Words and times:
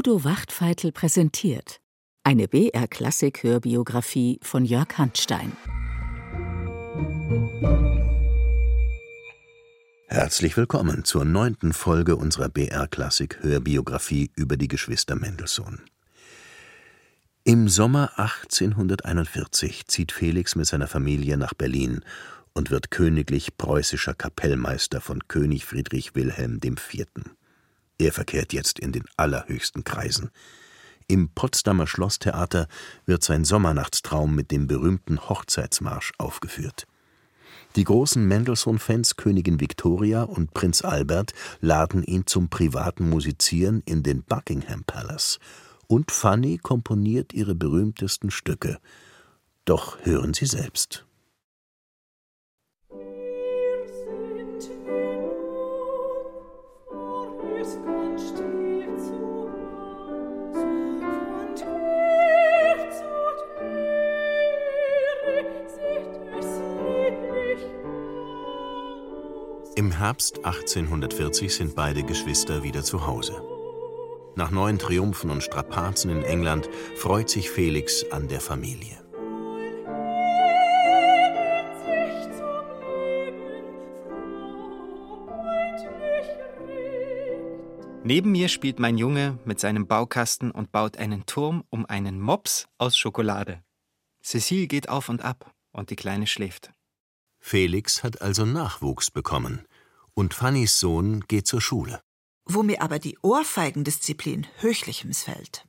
Udo 0.00 0.24
Wachtfeitel 0.24 0.92
präsentiert 0.92 1.82
eine 2.24 2.48
BR-Klassik-Hörbiografie 2.48 4.40
von 4.42 4.64
Jörg 4.64 4.96
Handstein. 4.96 5.52
Herzlich 10.06 10.56
willkommen 10.56 11.04
zur 11.04 11.26
neunten 11.26 11.74
Folge 11.74 12.16
unserer 12.16 12.48
BR-Klassik-Hörbiografie 12.48 14.30
über 14.36 14.56
die 14.56 14.68
Geschwister 14.68 15.16
Mendelssohn. 15.16 15.82
Im 17.44 17.68
Sommer 17.68 18.18
1841 18.18 19.86
zieht 19.86 20.12
Felix 20.12 20.56
mit 20.56 20.64
seiner 20.64 20.86
Familie 20.86 21.36
nach 21.36 21.52
Berlin 21.52 22.00
und 22.54 22.70
wird 22.70 22.90
königlich 22.90 23.58
preußischer 23.58 24.14
Kapellmeister 24.14 25.02
von 25.02 25.28
König 25.28 25.66
Friedrich 25.66 26.14
Wilhelm 26.14 26.58
IV. 26.64 27.04
Er 28.00 28.12
verkehrt 28.12 28.54
jetzt 28.54 28.78
in 28.78 28.92
den 28.92 29.04
allerhöchsten 29.18 29.84
Kreisen. 29.84 30.30
Im 31.06 31.28
Potsdamer 31.28 31.86
Schlosstheater 31.86 32.66
wird 33.04 33.22
sein 33.22 33.44
Sommernachtstraum 33.44 34.34
mit 34.34 34.50
dem 34.50 34.66
berühmten 34.66 35.28
Hochzeitsmarsch 35.28 36.12
aufgeführt. 36.16 36.86
Die 37.76 37.84
großen 37.84 38.26
Mendelssohn-Fans 38.26 39.16
Königin 39.16 39.60
Victoria 39.60 40.22
und 40.22 40.54
Prinz 40.54 40.82
Albert 40.82 41.34
laden 41.60 42.02
ihn 42.02 42.26
zum 42.26 42.48
privaten 42.48 43.10
Musizieren 43.10 43.82
in 43.84 44.02
den 44.02 44.22
Buckingham 44.22 44.82
Palace. 44.84 45.38
Und 45.86 46.10
Fanny 46.10 46.56
komponiert 46.56 47.34
ihre 47.34 47.54
berühmtesten 47.54 48.30
Stücke. 48.30 48.78
Doch 49.66 49.98
hören 50.06 50.32
Sie 50.32 50.46
selbst. 50.46 51.04
Im 69.80 69.92
Herbst 69.92 70.44
1840 70.44 71.54
sind 71.54 71.74
beide 71.74 72.02
Geschwister 72.02 72.62
wieder 72.62 72.84
zu 72.84 73.06
Hause. 73.06 73.42
Nach 74.36 74.50
neuen 74.50 74.78
Triumphen 74.78 75.30
und 75.30 75.42
Strapazen 75.42 76.10
in 76.10 76.22
England 76.22 76.68
freut 76.96 77.30
sich 77.30 77.48
Felix 77.48 78.04
an 78.10 78.28
der 78.28 78.42
Familie. 78.42 79.02
Neben 88.04 88.32
mir 88.32 88.50
spielt 88.50 88.80
mein 88.80 88.98
Junge 88.98 89.38
mit 89.46 89.60
seinem 89.60 89.86
Baukasten 89.86 90.50
und 90.50 90.72
baut 90.72 90.98
einen 90.98 91.24
Turm 91.24 91.64
um 91.70 91.86
einen 91.86 92.20
Mops 92.20 92.68
aus 92.76 92.98
Schokolade. 92.98 93.62
Cecile 94.22 94.66
geht 94.66 94.90
auf 94.90 95.08
und 95.08 95.22
ab 95.22 95.54
und 95.72 95.88
die 95.88 95.96
Kleine 95.96 96.26
schläft. 96.26 96.70
Felix 97.38 98.04
hat 98.04 98.20
also 98.20 98.44
Nachwuchs 98.44 99.10
bekommen 99.10 99.64
und 100.20 100.34
Fannys 100.34 100.78
Sohn 100.78 101.24
geht 101.28 101.46
zur 101.46 101.62
Schule. 101.62 102.02
Wo 102.44 102.62
mir 102.62 102.82
aber 102.82 102.98
die 102.98 103.16
Ohrfeigendisziplin 103.22 104.46
höchlich 104.58 105.06
missfällt. 105.06 105.64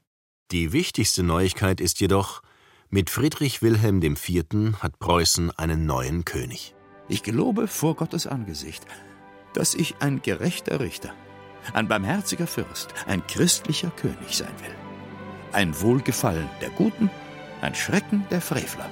Die 0.51 0.73
wichtigste 0.73 1.23
Neuigkeit 1.23 1.79
ist 1.79 2.01
jedoch, 2.01 2.41
mit 2.89 3.09
Friedrich 3.09 3.61
Wilhelm 3.61 4.01
IV. 4.03 4.77
hat 4.81 4.99
Preußen 4.99 5.51
einen 5.51 5.85
neuen 5.85 6.25
König. 6.25 6.75
Ich 7.07 7.23
gelobe 7.23 7.69
vor 7.69 7.95
Gottes 7.95 8.27
Angesicht, 8.27 8.85
dass 9.53 9.73
ich 9.73 9.95
ein 10.01 10.21
gerechter 10.21 10.81
Richter, 10.81 11.13
ein 11.73 11.87
barmherziger 11.87 12.47
Fürst, 12.47 12.93
ein 13.07 13.25
christlicher 13.27 13.91
König 13.91 14.35
sein 14.35 14.53
will. 14.59 14.75
Ein 15.53 15.79
Wohlgefallen 15.79 16.49
der 16.59 16.71
Guten, 16.71 17.09
ein 17.61 17.73
Schrecken 17.73 18.25
der 18.29 18.41
Frevler. 18.41 18.89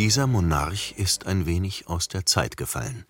Dieser 0.00 0.26
Monarch 0.26 0.94
ist 0.96 1.26
ein 1.26 1.44
wenig 1.44 1.86
aus 1.86 2.08
der 2.08 2.24
Zeit 2.24 2.56
gefallen. 2.56 3.04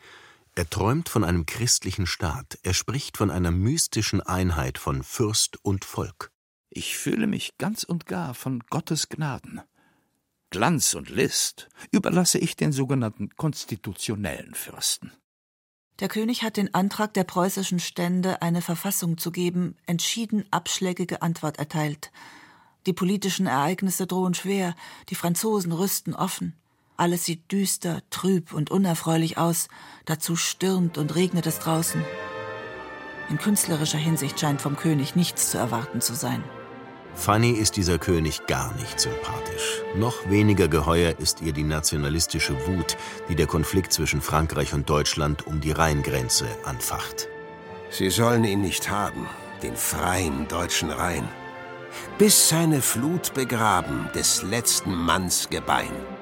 Er 0.57 0.69
träumt 0.69 1.09
von 1.09 1.23
einem 1.23 1.47
christlichen 1.47 2.05
Staat, 2.05 2.59
er 2.65 2.75
spricht 2.75 3.17
von 3.17 3.31
einer 3.31 3.53
mystischen 3.53 4.21
Einheit 4.21 4.77
von 4.77 5.05
Fürst 5.05 5.65
und 5.65 5.85
Volk. 5.85 6.33
Ich 6.69 6.99
fühle 6.99 7.29
mich 7.29 7.57
ganz 7.59 7.85
und 7.85 8.07
gar 8.07 8.35
von 8.35 8.65
Gottes 8.71 9.09
Gnaden. 9.09 9.61
Glanz 10.51 10.95
und 10.95 11.11
List 11.11 11.69
überlasse 11.93 12.39
ich 12.39 12.57
den 12.57 12.73
sogenannten 12.73 13.37
konstitutionellen 13.37 14.57
Fürsten. 14.57 15.13
Der 16.01 16.09
König 16.09 16.43
hat 16.43 16.57
den 16.57 16.75
Antrag 16.75 17.15
der 17.15 17.23
preußischen 17.23 17.79
Stände, 17.79 18.43
eine 18.43 18.63
Verfassung 18.63 19.17
zu 19.17 19.31
geben, 19.31 19.77
entschieden 19.87 20.45
abschlägige 20.51 21.23
Antwort 21.23 21.61
erteilt. 21.61 22.11
Die 22.87 22.93
politischen 22.93 23.47
Ereignisse 23.47 24.09
drohen 24.09 24.35
schwer, 24.35 24.75
die 25.09 25.15
Franzosen 25.15 25.71
rüsten 25.71 26.17
offen. 26.17 26.57
Alles 27.01 27.25
sieht 27.25 27.51
düster, 27.51 28.03
trüb 28.11 28.53
und 28.53 28.71
unerfreulich 28.71 29.39
aus, 29.39 29.69
dazu 30.05 30.37
stürmt 30.37 30.99
und 30.99 31.15
regnet 31.15 31.47
es 31.47 31.59
draußen. 31.59 32.05
In 33.31 33.39
künstlerischer 33.39 33.97
Hinsicht 33.97 34.39
scheint 34.39 34.61
vom 34.61 34.77
König 34.77 35.17
nichts 35.17 35.51
zu 35.51 35.57
erwarten 35.57 36.03
zu 36.03 36.15
sein. 36.15 36.45
Fanny 37.15 37.53
ist 37.53 37.79
dieser 37.79 37.97
König 37.97 38.47
gar 38.47 38.75
nicht 38.75 39.01
sympathisch. 39.01 39.81
Noch 39.97 40.29
weniger 40.29 40.69
geheuer 40.69 41.19
ist 41.19 41.41
ihr 41.41 41.55
die 41.55 41.65
nationalistische 41.65 42.55
Wut, 42.67 42.99
die 43.31 43.35
der 43.35 43.47
Konflikt 43.47 43.95
zwischen 43.95 44.21
Frankreich 44.21 44.75
und 44.75 44.91
Deutschland 44.91 45.47
um 45.47 45.63
die 45.63 45.73
Rheingrenze 45.73 46.49
anfacht. 46.67 47.29
Sie 47.89 48.11
sollen 48.11 48.45
ihn 48.45 48.61
nicht 48.61 48.91
haben, 48.91 49.27
den 49.63 49.75
freien 49.75 50.49
deutschen 50.49 50.91
Rhein. 50.91 51.27
Bis 52.19 52.51
seine 52.51 52.83
Flut 52.83 53.33
begraben 53.33 54.11
des 54.15 54.43
letzten 54.43 54.95
Manns 54.95 55.49
Gebein. 55.49 56.20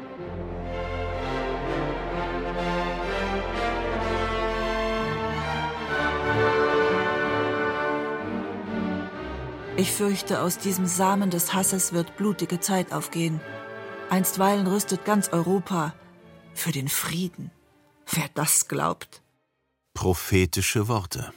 Ich 9.79 9.93
fürchte, 9.93 10.41
aus 10.41 10.59
diesem 10.59 10.89
Samen 10.89 11.31
des 11.31 11.55
Hasses 11.55 11.93
wird 11.93 12.17
blutige 12.17 12.59
Zeit 12.59 12.93
aufgehen. 12.93 13.41
Einstweilen 14.11 14.67
rüstet 14.67 15.05
ganz 15.05 15.29
Europa 15.29 15.95
für 16.53 16.73
den 16.73 16.89
Frieden. 16.89 17.53
Wer 18.11 18.29
das 18.35 18.67
glaubt. 18.67 19.23
Prophetische 19.95 20.89
Worte. 20.89 21.33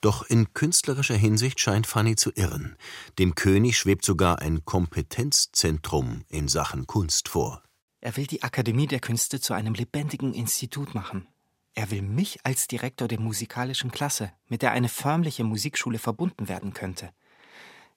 Doch 0.00 0.22
in 0.22 0.54
künstlerischer 0.54 1.14
Hinsicht 1.14 1.60
scheint 1.60 1.86
Fanny 1.86 2.16
zu 2.16 2.32
irren. 2.34 2.74
Dem 3.18 3.34
König 3.34 3.76
schwebt 3.76 4.06
sogar 4.06 4.38
ein 4.38 4.64
Kompetenzzentrum 4.64 6.24
in 6.30 6.48
Sachen 6.48 6.86
Kunst 6.86 7.28
vor. 7.28 7.62
Er 8.00 8.16
will 8.16 8.26
die 8.26 8.42
Akademie 8.42 8.86
der 8.86 9.00
Künste 9.00 9.42
zu 9.42 9.52
einem 9.52 9.74
lebendigen 9.74 10.32
Institut 10.32 10.94
machen. 10.94 11.28
Er 11.74 11.90
will 11.90 12.00
mich 12.00 12.38
als 12.44 12.66
Direktor 12.66 13.08
der 13.08 13.20
musikalischen 13.20 13.90
Klasse, 13.90 14.32
mit 14.48 14.62
der 14.62 14.72
eine 14.72 14.88
förmliche 14.88 15.44
Musikschule 15.44 15.98
verbunden 15.98 16.48
werden 16.48 16.72
könnte. 16.72 17.10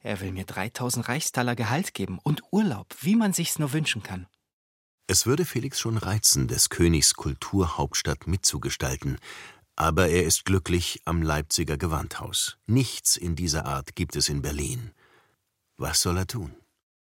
Er 0.06 0.22
will 0.22 0.32
mir 0.32 0.46
3000 0.46 1.10
Reichstaler 1.10 1.56
Gehalt 1.56 1.96
geben 1.96 2.20
und 2.22 2.44
Urlaub, 2.52 2.96
wie 3.02 3.16
man 3.16 3.34
sich's 3.34 3.58
nur 3.58 3.74
wünschen 3.74 4.04
kann. 4.04 4.28
Es 5.08 5.26
würde 5.26 5.46
Felix 5.46 5.80
schon 5.80 5.98
reizen, 5.98 6.48
des 6.48 6.70
Königs 6.70 7.16
Kulturhauptstadt 7.16 8.28
mitzugestalten, 8.28 9.18
aber 9.76 10.10
er 10.10 10.24
ist 10.24 10.46
glücklich 10.46 11.02
am 11.06 11.24
Leipziger 11.24 11.78
Gewandhaus. 11.78 12.60
Nichts 12.68 13.18
in 13.18 13.36
dieser 13.36 13.66
Art 13.66 13.96
gibt 13.96 14.16
es 14.16 14.30
in 14.30 14.44
Berlin. 14.44 14.92
Was 15.76 16.02
soll 16.02 16.20
er 16.20 16.28
tun? 16.28 16.56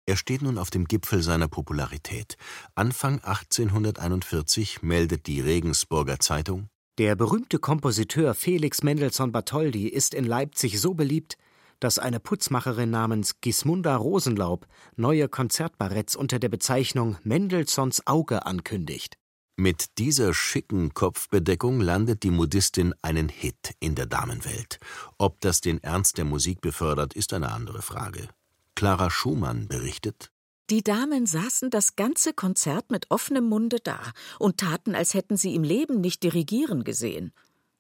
Er 0.04 0.18
steht 0.18 0.42
nun 0.42 0.58
auf 0.58 0.68
dem 0.68 0.84
Gipfel 0.84 1.22
seiner 1.22 1.48
Popularität. 1.48 2.36
Anfang 2.74 3.20
1841 3.24 4.82
meldet 4.82 5.26
die 5.28 5.40
Regensburger 5.40 6.20
Zeitung 6.20 6.68
Der 6.98 7.16
berühmte 7.16 7.58
Kompositeur 7.58 8.34
Felix 8.34 8.82
Mendelssohn 8.82 9.32
Bartholdy 9.32 9.88
ist 9.88 10.12
in 10.12 10.24
Leipzig 10.24 10.78
so 10.78 10.92
beliebt, 10.92 11.38
dass 11.82 11.98
eine 11.98 12.20
Putzmacherin 12.20 12.90
namens 12.90 13.40
Gismunda 13.40 13.96
Rosenlaub 13.96 14.66
neue 14.96 15.28
Konzertbaretts 15.28 16.14
unter 16.14 16.38
der 16.38 16.48
Bezeichnung 16.48 17.16
Mendelssohns 17.24 18.06
Auge 18.06 18.46
ankündigt. 18.46 19.16
Mit 19.56 19.98
dieser 19.98 20.32
schicken 20.32 20.94
Kopfbedeckung 20.94 21.80
landet 21.80 22.22
die 22.22 22.30
Modistin 22.30 22.94
einen 23.02 23.28
Hit 23.28 23.74
in 23.80 23.94
der 23.94 24.06
Damenwelt. 24.06 24.78
Ob 25.18 25.40
das 25.40 25.60
den 25.60 25.82
Ernst 25.82 26.18
der 26.18 26.24
Musik 26.24 26.60
befördert, 26.60 27.14
ist 27.14 27.32
eine 27.32 27.52
andere 27.52 27.82
Frage. 27.82 28.28
Clara 28.74 29.10
Schumann 29.10 29.68
berichtet 29.68 30.30
Die 30.70 30.82
Damen 30.82 31.26
saßen 31.26 31.70
das 31.70 31.96
ganze 31.96 32.32
Konzert 32.32 32.90
mit 32.90 33.10
offenem 33.10 33.44
Munde 33.44 33.78
da 33.82 34.00
und 34.38 34.58
taten, 34.58 34.94
als 34.94 35.14
hätten 35.14 35.36
sie 35.36 35.54
im 35.54 35.64
Leben 35.64 36.00
nicht 36.00 36.22
dirigieren 36.22 36.84
gesehen. 36.84 37.32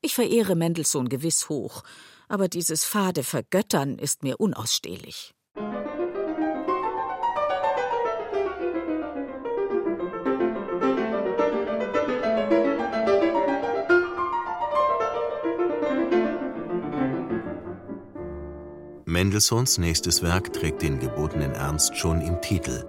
Ich 0.02 0.14
verehre 0.14 0.56
Mendelssohn 0.56 1.08
gewiss 1.08 1.48
hoch, 1.48 1.84
aber 2.32 2.48
dieses 2.48 2.86
fade 2.86 3.24
Vergöttern 3.24 3.98
ist 3.98 4.22
mir 4.22 4.40
unausstehlich. 4.40 5.34
Mendelssohns 19.04 19.76
nächstes 19.76 20.22
Werk 20.22 20.54
trägt 20.54 20.80
den 20.80 21.00
gebotenen 21.00 21.52
Ernst 21.52 21.98
schon 21.98 22.22
im 22.22 22.40
Titel 22.40 22.86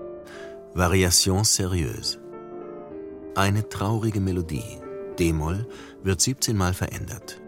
Variation 0.73 1.43
sérieuse. 1.43 2.17
Eine 3.35 3.67
traurige 3.67 4.21
Melodie, 4.21 4.79
D-Moll, 5.19 5.67
wird 6.01 6.21
17 6.21 6.55
Mal 6.55 6.73
verändert. 6.73 7.42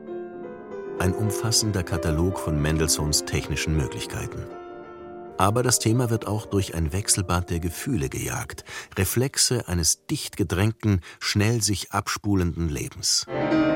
Ein 0.98 1.14
umfassender 1.14 1.84
Katalog 1.84 2.40
von 2.40 2.62
Mendelssohns 2.62 3.26
technischen 3.26 3.76
Möglichkeiten. 3.76 4.46
Aber 5.38 5.62
das 5.62 5.80
Thema 5.80 6.10
wird 6.10 6.26
auch 6.26 6.46
durch 6.46 6.74
ein 6.74 6.94
Wechselbad 6.94 7.50
der 7.50 7.60
Gefühle 7.60 8.08
gejagt, 8.08 8.64
Reflexe 8.98 9.68
eines 9.68 10.06
dicht 10.06 10.38
gedrängten, 10.38 11.02
schnell 11.20 11.62
sich 11.62 11.92
abspulenden 11.92 12.70
Lebens. 12.70 13.26
Die 13.28 13.75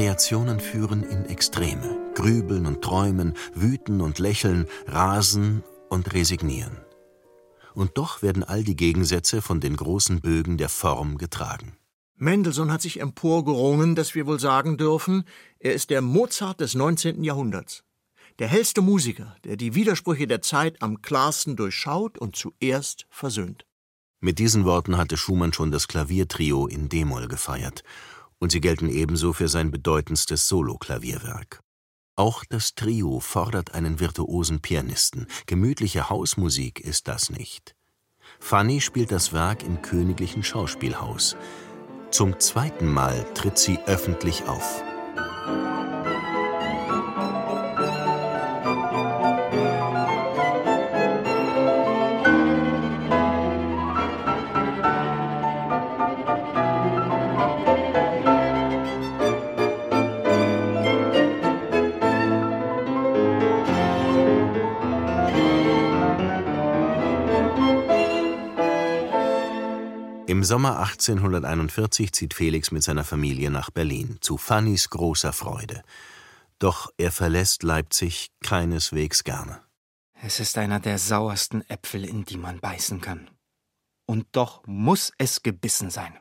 Variationen 0.00 0.60
führen 0.60 1.02
in 1.02 1.26
Extreme, 1.26 2.14
grübeln 2.14 2.64
und 2.64 2.80
träumen, 2.80 3.34
wüten 3.52 4.00
und 4.00 4.18
lächeln, 4.18 4.64
rasen 4.86 5.62
und 5.90 6.14
resignieren. 6.14 6.78
Und 7.74 7.98
doch 7.98 8.22
werden 8.22 8.42
all 8.42 8.64
die 8.64 8.76
Gegensätze 8.76 9.42
von 9.42 9.60
den 9.60 9.76
großen 9.76 10.22
Bögen 10.22 10.56
der 10.56 10.70
Form 10.70 11.18
getragen. 11.18 11.76
Mendelssohn 12.16 12.72
hat 12.72 12.80
sich 12.80 12.98
emporgerungen, 12.98 13.94
dass 13.94 14.14
wir 14.14 14.26
wohl 14.26 14.40
sagen 14.40 14.78
dürfen, 14.78 15.24
er 15.58 15.74
ist 15.74 15.90
der 15.90 16.00
Mozart 16.00 16.60
des 16.60 16.74
19. 16.74 17.22
Jahrhunderts. 17.22 17.84
Der 18.38 18.48
hellste 18.48 18.80
Musiker, 18.80 19.36
der 19.44 19.56
die 19.56 19.74
Widersprüche 19.74 20.26
der 20.26 20.40
Zeit 20.40 20.80
am 20.80 21.02
klarsten 21.02 21.56
durchschaut 21.56 22.16
und 22.16 22.36
zuerst 22.36 23.04
versöhnt. 23.10 23.66
Mit 24.22 24.38
diesen 24.38 24.64
Worten 24.64 24.96
hatte 24.96 25.18
Schumann 25.18 25.52
schon 25.52 25.70
das 25.70 25.88
Klaviertrio 25.88 26.66
in 26.66 26.88
D-Moll 26.88 27.28
gefeiert 27.28 27.84
und 28.40 28.50
sie 28.50 28.60
gelten 28.60 28.88
ebenso 28.88 29.32
für 29.32 29.48
sein 29.48 29.70
bedeutendstes 29.70 30.48
Soloklavierwerk. 30.48 31.60
Auch 32.16 32.44
das 32.44 32.74
Trio 32.74 33.20
fordert 33.20 33.74
einen 33.74 34.00
virtuosen 34.00 34.60
Pianisten. 34.60 35.26
Gemütliche 35.46 36.10
Hausmusik 36.10 36.80
ist 36.80 37.08
das 37.08 37.30
nicht. 37.30 37.76
Fanny 38.40 38.80
spielt 38.80 39.12
das 39.12 39.32
Werk 39.32 39.62
im 39.62 39.80
Königlichen 39.82 40.42
Schauspielhaus. 40.42 41.36
Zum 42.10 42.38
zweiten 42.40 42.92
Mal 42.92 43.24
tritt 43.34 43.58
sie 43.58 43.78
öffentlich 43.86 44.44
auf. 44.48 44.82
Im 70.40 70.44
Sommer 70.44 70.78
1841 70.78 72.12
zieht 72.12 72.32
Felix 72.32 72.70
mit 72.70 72.82
seiner 72.82 73.04
Familie 73.04 73.50
nach 73.50 73.68
Berlin, 73.68 74.16
zu 74.22 74.38
Fannys 74.38 74.88
großer 74.88 75.34
Freude. 75.34 75.82
Doch 76.58 76.90
er 76.96 77.12
verlässt 77.12 77.62
Leipzig 77.62 78.30
keineswegs 78.42 79.22
gerne. 79.22 79.60
Es 80.22 80.40
ist 80.40 80.56
einer 80.56 80.80
der 80.80 80.96
sauersten 80.96 81.60
Äpfel, 81.68 82.06
in 82.06 82.24
die 82.24 82.38
man 82.38 82.58
beißen 82.58 83.02
kann. 83.02 83.28
Und 84.06 84.28
doch 84.32 84.66
muss 84.66 85.12
es 85.18 85.42
gebissen 85.42 85.90
sein. 85.90 86.18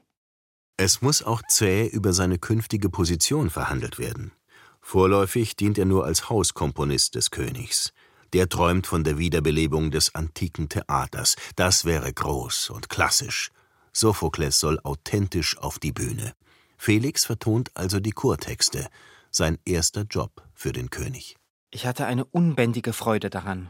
Es 0.75 1.01
muss 1.01 1.23
auch 1.23 1.41
zäh 1.47 1.87
über 1.87 2.11
seine 2.11 2.39
künftige 2.39 2.89
Position 2.89 3.49
verhandelt 3.49 3.99
werden. 3.99 4.33
Vorläufig 4.81 5.55
dient 5.55 5.77
er 5.77 5.85
nur 5.85 6.03
als 6.03 6.29
Hauskomponist 6.29 7.15
des 7.15 7.31
Königs. 7.31 7.93
Der 8.33 8.49
träumt 8.49 8.85
von 8.85 9.05
der 9.05 9.17
Wiederbelebung 9.17 9.91
des 9.91 10.13
antiken 10.13 10.67
Theaters. 10.67 11.37
Das 11.55 11.85
wäre 11.85 12.11
groß 12.11 12.71
und 12.71 12.89
klassisch. 12.89 13.49
Sophokles 13.93 14.59
soll 14.59 14.79
authentisch 14.83 15.57
auf 15.57 15.79
die 15.79 15.91
Bühne. 15.91 16.33
Felix 16.77 17.25
vertont 17.25 17.71
also 17.73 17.99
die 17.99 18.11
Chortexte, 18.11 18.87
sein 19.31 19.57
erster 19.65 20.03
Job 20.03 20.43
für 20.53 20.71
den 20.71 20.89
König. 20.89 21.35
Ich 21.71 21.85
hatte 21.85 22.05
eine 22.05 22.25
unbändige 22.25 22.93
Freude 22.93 23.29
daran. 23.29 23.69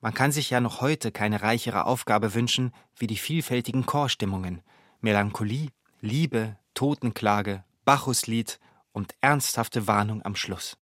Man 0.00 0.14
kann 0.14 0.32
sich 0.32 0.50
ja 0.50 0.60
noch 0.60 0.80
heute 0.80 1.12
keine 1.12 1.42
reichere 1.42 1.86
Aufgabe 1.86 2.34
wünschen 2.34 2.72
wie 2.96 3.06
die 3.06 3.16
vielfältigen 3.16 3.86
Chorstimmungen. 3.86 4.62
Melancholie, 5.00 5.70
Liebe, 6.00 6.56
Totenklage, 6.74 7.64
Bacchuslied 7.84 8.60
und 8.92 9.14
ernsthafte 9.20 9.86
Warnung 9.86 10.22
am 10.22 10.36
Schluss. 10.36 10.76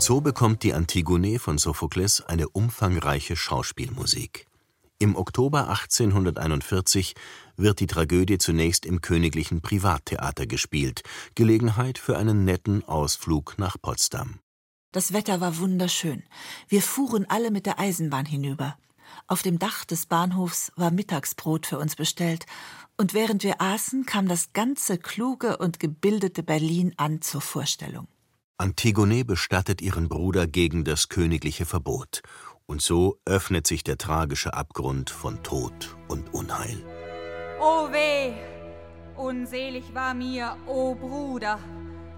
Und 0.00 0.04
so 0.04 0.22
bekommt 0.22 0.62
die 0.62 0.72
Antigone 0.72 1.38
von 1.38 1.58
Sophokles 1.58 2.22
eine 2.22 2.48
umfangreiche 2.48 3.36
Schauspielmusik. 3.36 4.46
Im 4.98 5.14
Oktober 5.14 5.68
1841 5.68 7.14
wird 7.58 7.80
die 7.80 7.86
Tragödie 7.86 8.38
zunächst 8.38 8.86
im 8.86 9.02
Königlichen 9.02 9.60
Privattheater 9.60 10.46
gespielt, 10.46 11.02
Gelegenheit 11.34 11.98
für 11.98 12.16
einen 12.16 12.46
netten 12.46 12.82
Ausflug 12.82 13.56
nach 13.58 13.76
Potsdam. 13.78 14.38
Das 14.90 15.12
Wetter 15.12 15.42
war 15.42 15.58
wunderschön. 15.58 16.22
Wir 16.66 16.80
fuhren 16.80 17.26
alle 17.28 17.50
mit 17.50 17.66
der 17.66 17.78
Eisenbahn 17.78 18.24
hinüber. 18.24 18.78
Auf 19.26 19.42
dem 19.42 19.58
Dach 19.58 19.84
des 19.84 20.06
Bahnhofs 20.06 20.72
war 20.76 20.90
Mittagsbrot 20.90 21.66
für 21.66 21.78
uns 21.78 21.94
bestellt, 21.94 22.46
und 22.96 23.12
während 23.12 23.42
wir 23.42 23.60
aßen, 23.60 24.06
kam 24.06 24.28
das 24.28 24.54
ganze 24.54 24.96
kluge 24.96 25.58
und 25.58 25.78
gebildete 25.78 26.42
Berlin 26.42 26.94
an 26.96 27.20
zur 27.20 27.42
Vorstellung. 27.42 28.08
Antigone 28.60 29.24
bestattet 29.24 29.80
ihren 29.80 30.10
Bruder 30.10 30.46
gegen 30.46 30.84
das 30.84 31.08
königliche 31.08 31.64
Verbot, 31.64 32.20
und 32.66 32.82
so 32.82 33.16
öffnet 33.24 33.66
sich 33.66 33.84
der 33.84 33.96
tragische 33.96 34.52
Abgrund 34.52 35.08
von 35.08 35.42
Tod 35.42 35.96
und 36.08 36.34
Unheil. 36.34 36.76
O 37.58 37.90
weh, 37.90 38.34
unselig 39.16 39.94
war 39.94 40.12
mir, 40.12 40.58
o 40.66 40.94
Bruder, 40.94 41.58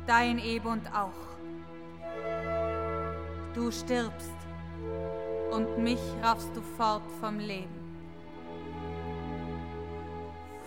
dein 0.08 0.40
Ebund 0.40 0.82
auch. 0.92 1.22
Du 3.54 3.70
stirbst, 3.70 4.32
und 5.52 5.78
mich 5.78 6.00
raffst 6.24 6.50
du 6.56 6.60
fort 6.76 7.08
vom 7.20 7.38
Leben. 7.38 7.78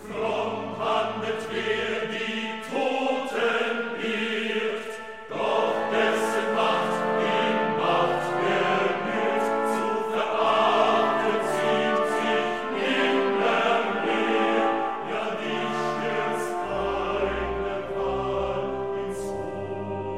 Fromm 0.08 0.79
handelt 0.79 1.46
wer 1.51 1.94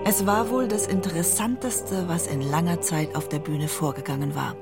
Es 0.09 0.25
war 0.25 0.49
wohl 0.49 0.69
das 0.69 0.87
Interessanteste, 0.87 2.07
was 2.07 2.27
in 2.27 2.39
langer 2.41 2.79
Zeit 2.79 3.13
auf 3.13 3.27
der 3.27 3.39
Bühne 3.39 3.67
vorgegangen 3.67 4.35
war. 4.35 4.55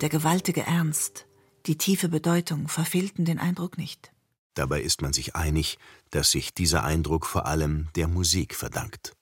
Der 0.00 0.08
gewaltige 0.08 0.62
Ernst, 0.62 1.26
die 1.66 1.76
tiefe 1.76 2.08
Bedeutung 2.08 2.66
verfehlten 2.66 3.26
den 3.26 3.38
Eindruck 3.38 3.76
nicht. 3.76 4.10
Dabei 4.54 4.80
ist 4.80 5.02
man 5.02 5.12
sich 5.12 5.36
einig, 5.36 5.76
dass 6.08 6.30
sich 6.30 6.54
dieser 6.54 6.82
Eindruck 6.82 7.26
vor 7.26 7.44
allem 7.44 7.88
der 7.94 8.08
Musik 8.08 8.54
verdankt. 8.54 9.12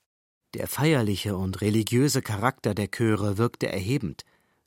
Der 0.54 0.68
feierliche 0.68 1.36
und 1.36 1.60
religiöse 1.60 2.22
Charakter 2.22 2.72
der 2.72 2.86
Chöre 2.86 3.36
wirkte 3.36 3.66
erhebend, 3.68 4.22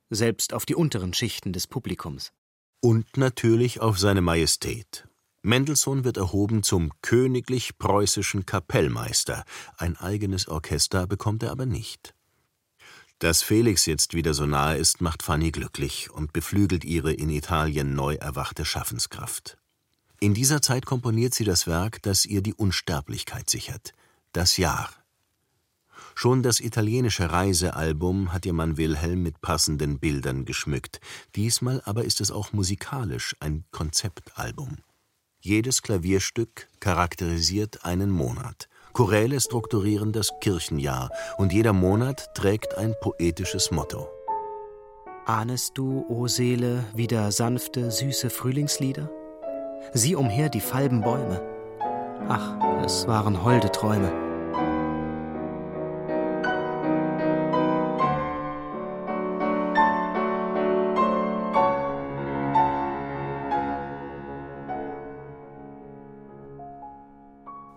selbst 0.10 0.54
auf 0.54 0.66
die 0.66 0.76
unteren 0.76 1.14
Schichten 1.14 1.54
des 1.54 1.68
Publikums. 1.68 2.34
Und 2.82 3.16
natürlich 3.16 3.80
auf 3.80 3.98
seine 3.98 4.20
Majestät. 4.20 5.08
Mendelssohn 5.44 6.04
wird 6.04 6.18
erhoben 6.18 6.62
zum 6.62 6.92
königlich 7.02 7.78
preußischen 7.80 8.46
Kapellmeister, 8.46 9.44
ein 9.78 9.98
eigenes 9.98 10.48
Orchester 10.48 11.08
bekommt 11.08 11.42
er 11.42 11.52
aber 11.52 11.66
nicht. 11.66 12.14
Dass 13.18 13.42
Felix 13.42 13.86
jetzt 13.86 14.14
wieder 14.14 14.34
so 14.34 14.46
nahe 14.46 14.78
ist, 14.78 15.02
macht 15.02 15.24
Fanny 15.24 15.52
glücklich 15.52 16.10
und 16.12 16.34
beflügelt 16.34 16.84
ihre 16.84 17.14
in 17.14 17.30
Italien 17.30 17.94
neu 17.96 18.16
erwachte 18.16 18.66
Schaffenskraft. 18.66 19.58
In 20.20 20.36
dieser 20.36 20.62
Zeit 20.62 20.86
komponiert 20.86 21.34
sie 21.34 21.44
das 21.44 21.66
Werk, 21.66 22.02
das 22.04 22.26
ihr 22.26 22.42
die 22.42 22.54
Unsterblichkeit 22.54 23.50
sichert, 23.50 23.94
das 24.34 24.58
Jahr. 24.58 24.90
Schon 26.14 26.44
das 26.44 26.60
italienische 26.60 27.32
Reisealbum 27.32 28.32
hat 28.34 28.46
ihr 28.46 28.54
Mann 28.54 28.78
Wilhelm 28.78 29.24
mit 29.24 29.42
passenden 29.42 30.00
Bildern 30.00 30.46
geschmückt. 30.46 31.00
Diesmal 31.36 31.82
aber 31.86 32.06
ist 32.06 32.22
es 32.22 32.30
auch 32.30 32.54
musikalisch 32.54 33.36
ein 33.40 33.66
Konzeptalbum. 33.72 34.78
Jedes 35.44 35.82
Klavierstück 35.82 36.68
charakterisiert 36.80 37.84
einen 37.84 38.12
Monat. 38.12 38.70
Choräle 38.94 39.40
strukturieren 39.42 40.12
das 40.12 40.30
Kirchenjahr 40.40 41.10
und 41.38 41.52
jeder 41.52 41.74
Monat 41.74 42.36
trägt 42.36 42.78
ein 42.78 42.94
poetisches 43.02 43.72
Motto. 43.72 44.08
Ahnest 45.26 45.80
du, 45.80 46.06
o 46.08 46.28
Seele, 46.28 46.84
wieder 46.94 47.32
sanfte, 47.32 47.90
süße 47.90 48.30
Frühlingslieder? 48.30 49.10
Sieh 49.94 50.16
umher 50.16 50.50
die 50.50 50.62
falben 50.62 51.02
Bäume. 51.02 51.42
Ach, 52.30 52.84
es 52.86 53.08
waren 53.08 53.44
holde 53.44 53.72
Träume. 53.72 54.31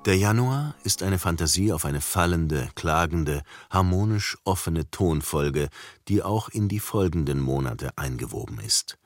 Der 0.04 0.18
Januar 0.18 0.75
ist 0.84 1.02
eine 1.02 1.18
Fantasie 1.18 1.73
auf 1.73 1.87
eine 1.87 2.02
fallende, 2.02 2.68
klagende, 2.75 3.42
harmonisch 3.70 4.37
offene 4.44 4.90
Tonfolge, 4.90 5.70
die 6.08 6.23
auch 6.23 6.50
in 6.50 6.68
die 6.68 6.78
folgenden 6.78 7.40
Monate 7.40 7.96
eingewoben 7.96 8.61
ist. 8.61 8.99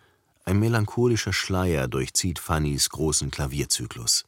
Ein 0.45 0.59
melancholischer 0.59 1.33
Schleier 1.33 1.87
durchzieht 1.87 2.41
Fannys 2.41 2.91
großen 2.91 3.31
Klavierzyklus. 3.31 4.25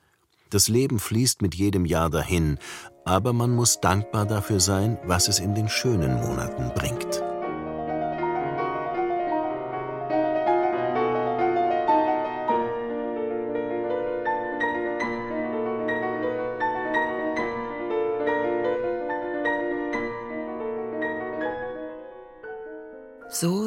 Das 0.50 0.68
Leben 0.68 1.00
fließt 1.00 1.42
mit 1.42 1.56
jedem 1.56 1.86
Jahr 1.86 2.08
dahin, 2.08 2.58
aber 3.04 3.32
man 3.32 3.50
muss 3.50 3.80
dankbar 3.80 4.24
dafür 4.24 4.60
sein, 4.60 4.96
was 5.04 5.26
es 5.26 5.40
in 5.40 5.56
den 5.56 5.68
schönen 5.68 6.20
Monaten 6.20 6.72
bringt. 6.74 7.20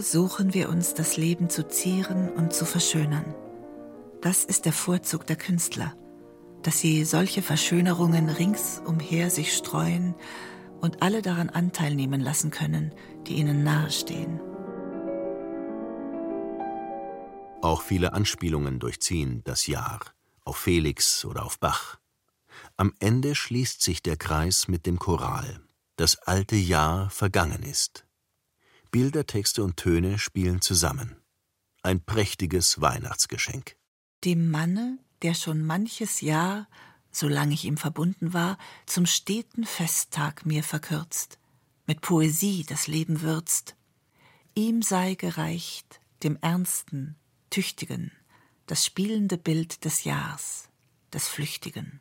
Suchen 0.03 0.53
wir 0.53 0.69
uns 0.69 0.93
das 0.93 1.17
Leben 1.17 1.49
zu 1.49 1.67
zieren 1.67 2.29
und 2.29 2.53
zu 2.53 2.65
verschönern. 2.65 3.33
Das 4.21 4.43
ist 4.43 4.65
der 4.65 4.73
Vorzug 4.73 5.25
der 5.25 5.35
Künstler, 5.35 5.95
dass 6.61 6.79
sie 6.79 7.03
solche 7.05 7.41
Verschönerungen 7.41 8.29
ringsumher 8.29 9.29
sich 9.29 9.53
streuen 9.53 10.15
und 10.81 11.01
alle 11.01 11.21
daran 11.21 11.49
Anteil 11.49 11.95
nehmen 11.95 12.21
lassen 12.21 12.51
können, 12.51 12.93
die 13.27 13.35
ihnen 13.35 13.63
nahestehen. 13.63 14.39
Auch 17.61 17.81
viele 17.81 18.13
Anspielungen 18.13 18.79
durchziehen 18.79 19.41
das 19.45 19.67
Jahr, 19.67 20.01
auf 20.43 20.57
Felix 20.57 21.23
oder 21.23 21.45
auf 21.45 21.59
Bach. 21.59 21.97
Am 22.75 22.93
Ende 22.99 23.35
schließt 23.35 23.81
sich 23.81 24.03
der 24.03 24.17
Kreis 24.17 24.67
mit 24.67 24.85
dem 24.85 24.99
Choral. 24.99 25.61
Das 25.95 26.17
alte 26.17 26.55
Jahr 26.55 27.09
vergangen 27.09 27.63
ist. 27.63 28.05
Bilder, 28.93 29.25
Texte 29.25 29.63
und 29.63 29.75
Töne 29.75 30.19
spielen 30.19 30.61
zusammen. 30.61 31.15
Ein 31.81 32.05
prächtiges 32.05 32.79
Weihnachtsgeschenk. 32.79 33.75
Dem 34.23 34.51
Manne, 34.51 34.99
der 35.23 35.33
schon 35.33 35.65
manches 35.65 36.21
Jahr, 36.21 36.69
solange 37.09 37.55
ich 37.55 37.65
ihm 37.65 37.77
verbunden 37.77 38.33
war, 38.33 38.59
zum 38.85 39.07
steten 39.07 39.65
Festtag 39.65 40.45
mir 40.45 40.63
verkürzt, 40.63 41.39
mit 41.87 42.01
Poesie 42.01 42.65
das 42.69 42.85
Leben 42.85 43.21
würzt, 43.21 43.75
ihm 44.53 44.83
sei 44.83 45.15
gereicht, 45.15 45.99
dem 46.21 46.37
ernsten, 46.41 47.15
tüchtigen, 47.49 48.11
das 48.67 48.85
spielende 48.85 49.39
Bild 49.39 49.85
des 49.85 50.03
Jahrs, 50.03 50.69
des 51.11 51.27
Flüchtigen. 51.27 51.99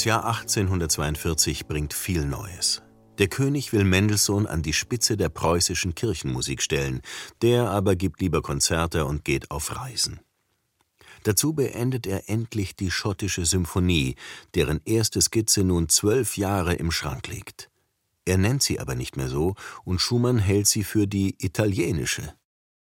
Das 0.00 0.06
Jahr 0.06 0.24
1842 0.24 1.66
bringt 1.66 1.92
viel 1.92 2.24
Neues. 2.24 2.80
Der 3.18 3.28
König 3.28 3.74
will 3.74 3.84
Mendelssohn 3.84 4.46
an 4.46 4.62
die 4.62 4.72
Spitze 4.72 5.18
der 5.18 5.28
preußischen 5.28 5.94
Kirchenmusik 5.94 6.62
stellen, 6.62 7.02
der 7.42 7.68
aber 7.68 7.96
gibt 7.96 8.22
lieber 8.22 8.40
Konzerte 8.40 9.04
und 9.04 9.26
geht 9.26 9.50
auf 9.50 9.76
Reisen. 9.76 10.20
Dazu 11.24 11.52
beendet 11.52 12.06
er 12.06 12.30
endlich 12.30 12.74
die 12.74 12.90
schottische 12.90 13.44
Symphonie, 13.44 14.14
deren 14.54 14.80
erste 14.86 15.20
Skizze 15.20 15.64
nun 15.64 15.90
zwölf 15.90 16.38
Jahre 16.38 16.72
im 16.76 16.90
Schrank 16.92 17.28
liegt. 17.28 17.68
Er 18.24 18.38
nennt 18.38 18.62
sie 18.62 18.80
aber 18.80 18.94
nicht 18.94 19.18
mehr 19.18 19.28
so, 19.28 19.54
und 19.84 20.00
Schumann 20.00 20.38
hält 20.38 20.66
sie 20.66 20.82
für 20.82 21.06
die 21.06 21.36
italienische. 21.44 22.32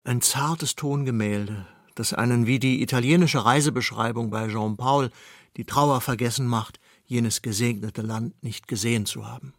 Ein 0.04 0.24
zartes 0.24 0.74
Tongemälde, 0.74 1.68
das 1.94 2.12
einen 2.12 2.48
wie 2.48 2.58
die 2.58 2.82
italienische 2.82 3.46
Reisebeschreibung 3.46 4.32
bei 4.32 4.48
Jean 4.48 4.78
Paul 4.78 5.12
die 5.58 5.66
Trauer 5.66 6.02
vergessen 6.02 6.48
macht, 6.48 6.80
jenes 7.06 7.42
gesegnete 7.42 8.02
Land 8.02 8.42
nicht 8.44 8.68
gesehen 8.68 9.06
zu 9.06 9.28
haben. 9.28 9.54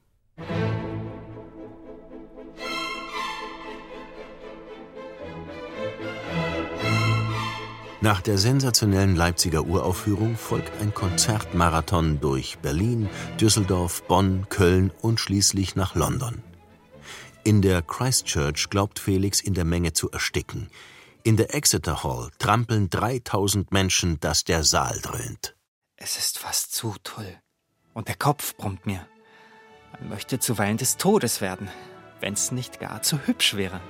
Nach 8.04 8.20
der 8.20 8.36
sensationellen 8.36 9.16
Leipziger 9.16 9.64
Uraufführung 9.64 10.36
folgt 10.36 10.78
ein 10.82 10.92
Konzertmarathon 10.92 12.20
durch 12.20 12.58
Berlin, 12.58 13.08
Düsseldorf, 13.40 14.02
Bonn, 14.02 14.46
Köln 14.50 14.92
und 15.00 15.20
schließlich 15.20 15.74
nach 15.74 15.94
London. 15.94 16.42
In 17.44 17.62
der 17.62 17.80
Christchurch 17.80 18.68
glaubt 18.68 18.98
Felix 18.98 19.40
in 19.40 19.54
der 19.54 19.64
Menge 19.64 19.94
zu 19.94 20.10
ersticken. 20.10 20.68
In 21.22 21.38
der 21.38 21.54
Exeter 21.54 22.04
Hall 22.04 22.28
trampeln 22.38 22.90
3000 22.90 23.72
Menschen, 23.72 24.20
dass 24.20 24.44
der 24.44 24.64
Saal 24.64 24.98
dröhnt. 25.00 25.53
Es 26.06 26.18
ist 26.18 26.38
fast 26.38 26.75
zu 26.75 26.94
toll. 27.02 27.34
Und 27.94 28.08
der 28.08 28.14
Kopf 28.14 28.54
brummt 28.58 28.84
mir. 28.84 29.08
Man 29.92 30.11
möchte 30.11 30.38
zuweilen 30.38 30.76
des 30.76 30.99
Todes 30.99 31.40
werden, 31.40 31.70
wenn's 32.20 32.50
nicht 32.50 32.78
gar 32.78 33.00
zu 33.00 33.26
hübsch 33.26 33.56
wäre. 33.56 33.80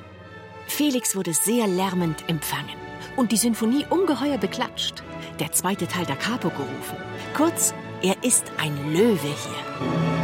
Felix 0.68 1.16
wurde 1.16 1.34
sehr 1.34 1.66
lärmend 1.66 2.28
empfangen 2.28 2.78
und 3.16 3.32
die 3.32 3.36
Sinfonie 3.36 3.84
ungeheuer 3.90 4.38
beklatscht. 4.38 5.02
Der 5.40 5.50
zweite 5.50 5.88
Teil 5.88 6.06
der 6.06 6.14
Capo 6.14 6.50
gerufen. 6.50 6.98
Kurz, 7.36 7.74
er 8.00 8.22
ist 8.22 8.44
ein 8.58 8.92
Löwe 8.92 9.18
hier. 9.26 10.23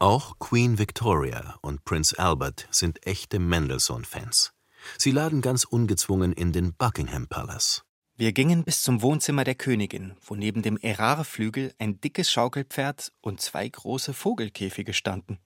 Auch 0.00 0.38
Queen 0.38 0.78
Victoria 0.78 1.58
und 1.60 1.84
Prince 1.84 2.16
Albert 2.16 2.68
sind 2.70 3.04
echte 3.04 3.40
Mendelssohn-Fans. 3.40 4.52
Sie 4.96 5.10
laden 5.10 5.40
ganz 5.40 5.64
ungezwungen 5.64 6.32
in 6.32 6.52
den 6.52 6.72
Buckingham 6.72 7.26
Palace. 7.26 7.82
Wir 8.16 8.30
gingen 8.30 8.62
bis 8.62 8.82
zum 8.82 9.02
Wohnzimmer 9.02 9.42
der 9.42 9.56
Königin, 9.56 10.14
wo 10.24 10.36
neben 10.36 10.62
dem 10.62 10.76
Erare-Flügel 10.76 11.74
ein 11.80 12.00
dickes 12.00 12.30
Schaukelpferd 12.30 13.10
und 13.22 13.40
zwei 13.40 13.68
große 13.68 14.14
Vogelkäfige 14.14 14.92
standen. 14.92 15.38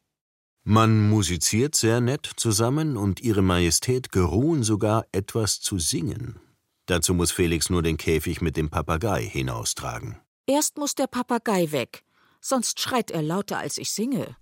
Man 0.64 1.08
musiziert 1.08 1.74
sehr 1.74 2.02
nett 2.02 2.30
zusammen 2.36 2.98
und 2.98 3.20
Ihre 3.20 3.42
Majestät 3.42 4.12
geruhen 4.12 4.64
sogar 4.64 5.06
etwas 5.12 5.60
zu 5.60 5.78
singen. 5.78 6.38
Dazu 6.84 7.14
muss 7.14 7.32
Felix 7.32 7.70
nur 7.70 7.82
den 7.82 7.96
Käfig 7.96 8.42
mit 8.42 8.58
dem 8.58 8.68
Papagei 8.68 9.24
hinaustragen. 9.24 10.20
Erst 10.46 10.76
muss 10.76 10.94
der 10.94 11.06
Papagei 11.06 11.72
weg, 11.72 12.04
sonst 12.42 12.80
schreit 12.80 13.10
er 13.10 13.22
lauter, 13.22 13.58
als 13.58 13.78
ich 13.78 13.90
singe. 13.92 14.36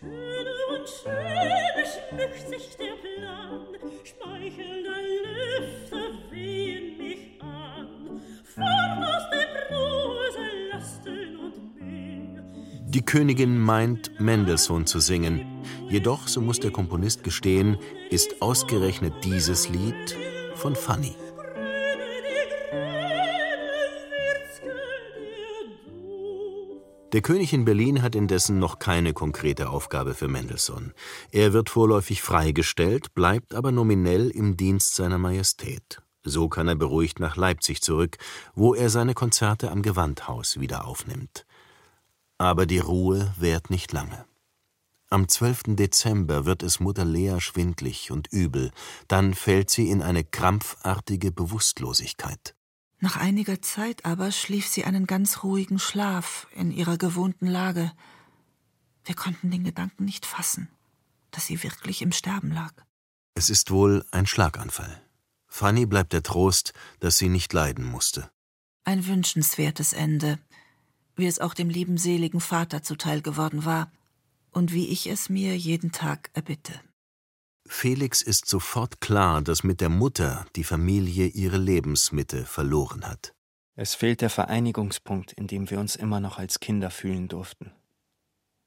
Schöne 0.00 0.54
und 0.70 0.88
schöne 0.88 1.84
schmückt 1.86 2.48
sich 2.48 2.76
der 2.76 2.96
Plan, 2.96 3.66
schmeichelnde 4.02 4.90
Lüfte 5.22 5.96
wehen 6.30 6.98
mich 6.98 7.40
an, 7.40 8.20
fort 8.42 8.98
aus 9.04 9.22
dem 9.30 9.48
Brose 9.68 10.38
Lasten 10.72 11.38
und. 11.38 12.92
Die 12.92 13.04
Königin 13.04 13.58
meint, 13.58 14.18
Mendelssohn 14.18 14.86
zu 14.86 14.98
singen. 14.98 15.62
Jedoch, 15.88 16.26
so 16.26 16.40
muss 16.40 16.58
der 16.58 16.72
Komponist 16.72 17.22
gestehen, 17.22 17.78
ist 18.10 18.42
ausgerechnet 18.42 19.12
dieses 19.22 19.68
Lied 19.68 20.16
von 20.54 20.74
Fanny. 20.74 21.14
Der 27.14 27.22
König 27.22 27.54
in 27.54 27.64
Berlin 27.64 28.02
hat 28.02 28.14
indessen 28.14 28.58
noch 28.58 28.78
keine 28.78 29.14
konkrete 29.14 29.70
Aufgabe 29.70 30.12
für 30.12 30.28
Mendelssohn. 30.28 30.92
Er 31.32 31.54
wird 31.54 31.70
vorläufig 31.70 32.20
freigestellt, 32.20 33.14
bleibt 33.14 33.54
aber 33.54 33.72
nominell 33.72 34.28
im 34.28 34.58
Dienst 34.58 34.94
seiner 34.94 35.16
Majestät. 35.16 36.02
So 36.22 36.50
kann 36.50 36.68
er 36.68 36.74
beruhigt 36.74 37.18
nach 37.18 37.36
Leipzig 37.36 37.80
zurück, 37.80 38.18
wo 38.54 38.74
er 38.74 38.90
seine 38.90 39.14
Konzerte 39.14 39.70
am 39.70 39.80
Gewandhaus 39.80 40.60
wieder 40.60 40.86
aufnimmt. 40.86 41.46
Aber 42.36 42.66
die 42.66 42.78
Ruhe 42.78 43.32
währt 43.38 43.70
nicht 43.70 43.92
lange. 43.92 44.26
Am 45.08 45.28
12. 45.28 45.76
Dezember 45.76 46.44
wird 46.44 46.62
es 46.62 46.78
Mutter 46.78 47.06
Lea 47.06 47.40
schwindlig 47.40 48.10
und 48.10 48.30
übel, 48.30 48.70
dann 49.08 49.32
fällt 49.32 49.70
sie 49.70 49.88
in 49.88 50.02
eine 50.02 50.24
krampfartige 50.24 51.32
Bewusstlosigkeit. 51.32 52.54
Nach 53.00 53.16
einiger 53.16 53.62
Zeit 53.62 54.04
aber 54.04 54.32
schlief 54.32 54.66
sie 54.66 54.84
einen 54.84 55.06
ganz 55.06 55.42
ruhigen 55.44 55.78
Schlaf 55.78 56.48
in 56.54 56.72
ihrer 56.72 56.98
gewohnten 56.98 57.46
Lage. 57.46 57.92
Wir 59.04 59.14
konnten 59.14 59.50
den 59.50 59.64
Gedanken 59.64 60.04
nicht 60.04 60.26
fassen, 60.26 60.68
dass 61.30 61.46
sie 61.46 61.62
wirklich 61.62 62.02
im 62.02 62.12
Sterben 62.12 62.50
lag. 62.50 62.72
Es 63.34 63.50
ist 63.50 63.70
wohl 63.70 64.04
ein 64.10 64.26
Schlaganfall. 64.26 65.00
Fanny 65.46 65.86
bleibt 65.86 66.12
der 66.12 66.24
Trost, 66.24 66.72
dass 66.98 67.18
sie 67.18 67.28
nicht 67.28 67.52
leiden 67.52 67.84
musste. 67.84 68.30
Ein 68.84 69.06
wünschenswertes 69.06 69.92
Ende, 69.92 70.38
wie 71.14 71.26
es 71.26 71.38
auch 71.38 71.54
dem 71.54 71.70
lieben 71.70 71.98
seligen 71.98 72.40
Vater 72.40 72.82
zuteil 72.82 73.22
geworden 73.22 73.64
war 73.64 73.92
und 74.50 74.72
wie 74.72 74.88
ich 74.88 75.06
es 75.06 75.28
mir 75.28 75.56
jeden 75.56 75.92
Tag 75.92 76.30
erbitte. 76.32 76.80
Felix 77.68 78.22
ist 78.22 78.48
sofort 78.48 79.00
klar, 79.00 79.42
dass 79.42 79.62
mit 79.62 79.80
der 79.80 79.88
Mutter 79.88 80.46
die 80.56 80.64
Familie 80.64 81.26
ihre 81.26 81.58
Lebensmitte 81.58 82.44
verloren 82.44 83.06
hat. 83.06 83.34
Es 83.76 83.94
fehlt 83.94 84.22
der 84.22 84.30
Vereinigungspunkt, 84.30 85.32
in 85.32 85.46
dem 85.46 85.70
wir 85.70 85.78
uns 85.78 85.94
immer 85.94 86.18
noch 86.18 86.38
als 86.38 86.60
Kinder 86.60 86.90
fühlen 86.90 87.28
durften. 87.28 87.72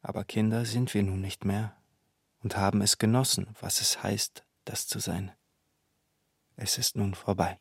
Aber 0.01 0.23
Kinder 0.23 0.65
sind 0.65 0.93
wir 0.93 1.03
nun 1.03 1.19
nicht 1.19 1.45
mehr 1.45 1.75
und 2.39 2.55
haben 2.55 2.81
es 2.81 2.97
genossen, 2.97 3.55
was 3.59 3.81
es 3.81 4.01
heißt, 4.01 4.45
das 4.65 4.87
zu 4.87 4.99
sein. 4.99 5.31
Es 6.55 6.77
ist 6.77 6.95
nun 6.95 7.13
vorbei. 7.13 7.59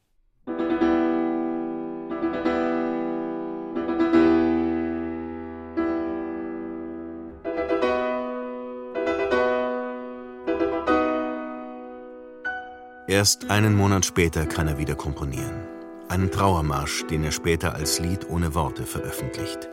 Erst 13.11 13.51
einen 13.51 13.75
Monat 13.75 14.07
später 14.07 14.47
kann 14.47 14.69
er 14.69 14.79
wieder 14.79 14.95
komponieren. 14.95 15.67
Einen 16.09 16.31
Trauermarsch, 16.31 17.09
den 17.09 17.25
er 17.25 17.33
später 17.33 17.75
als 17.75 17.99
Lied 17.99 18.31
ohne 18.31 18.55
Worte 18.55 18.87
veröffentlicht. 18.87 19.69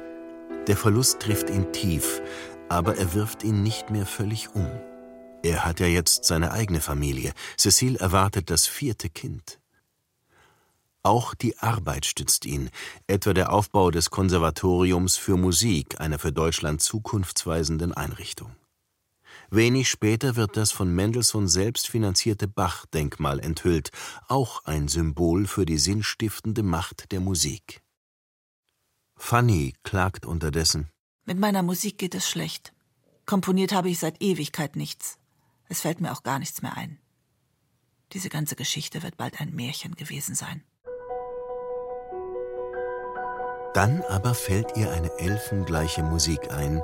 Der 0.66 0.76
Verlust 0.76 1.20
trifft 1.20 1.52
ihn 1.52 1.72
tief, 1.72 2.20
aber 2.68 2.98
er 2.98 3.14
wirft 3.14 3.44
ihn 3.44 3.62
nicht 3.62 3.92
mehr 3.92 4.08
völlig 4.08 4.56
um. 4.56 4.68
Er 5.44 5.66
hat 5.66 5.80
ja 5.80 5.86
jetzt 5.86 6.26
seine 6.26 6.52
eigene 6.52 6.82
Familie. 6.82 7.32
Cecile 7.60 8.00
erwartet 8.00 8.50
das 8.50 8.66
vierte 8.66 9.08
Kind. 9.08 9.60
Auch 11.04 11.36
die 11.36 11.60
Arbeit 11.60 12.08
stützt 12.08 12.44
ihn, 12.44 12.72
etwa 13.06 13.36
der 13.36 13.54
Aufbau 13.54 13.92
des 13.92 14.10
Konservatoriums 14.10 15.16
für 15.16 15.38
Musik, 15.38 16.02
einer 16.02 16.18
für 16.18 16.32
Deutschland 16.32 16.82
zukunftsweisenden 16.82 17.94
Einrichtung. 17.94 18.56
Wenig 19.50 19.90
später 19.90 20.36
wird 20.36 20.58
das 20.58 20.72
von 20.72 20.94
Mendelssohn 20.94 21.48
selbst 21.48 21.88
finanzierte 21.88 22.48
Bach-Denkmal 22.48 23.40
enthüllt, 23.40 23.92
auch 24.28 24.66
ein 24.66 24.88
Symbol 24.88 25.48
für 25.48 25.66
die 25.66 25.78
sinnstiftende 25.78 26.64
Macht 26.64 27.12
der 27.12 27.20
Musik. 27.20 27.82
Fanny 29.16 29.74
klagt 29.84 30.26
unterdessen. 30.26 30.90
Mit 31.26 31.40
meiner 31.40 31.64
Musik 31.64 31.98
geht 31.98 32.16
es 32.16 32.30
schlecht. 32.30 32.74
Komponiert 33.26 33.74
habe 33.74 33.90
ich 33.90 34.00
seit 34.00 34.22
Ewigkeit 34.22 34.76
nichts. 34.76 35.18
Es 35.70 35.82
fällt 35.82 36.00
mir 36.00 36.14
auch 36.14 36.24
gar 36.24 36.40
nichts 36.40 36.62
mehr 36.62 36.78
ein. 36.78 37.00
Diese 38.14 38.30
ganze 38.30 38.56
Geschichte 38.56 39.04
wird 39.04 39.18
bald 39.18 39.42
ein 39.42 39.54
Märchen 39.54 39.96
gewesen 39.96 40.36
sein. 40.36 40.64
Dann 43.74 44.02
aber 44.04 44.34
fällt 44.34 44.76
ihr 44.78 44.92
eine 44.92 45.12
elfengleiche 45.20 46.02
Musik 46.02 46.52
ein, 46.52 46.82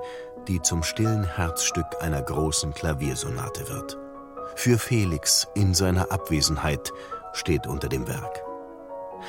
die 0.47 0.61
zum 0.61 0.83
stillen 0.83 1.23
Herzstück 1.23 1.85
einer 2.01 2.21
großen 2.21 2.73
Klaviersonate 2.73 3.67
wird. 3.69 3.97
Für 4.55 4.77
Felix 4.77 5.47
in 5.55 5.73
seiner 5.73 6.11
Abwesenheit 6.11 6.91
steht 7.33 7.67
unter 7.67 7.89
dem 7.89 8.07
Werk. 8.07 8.43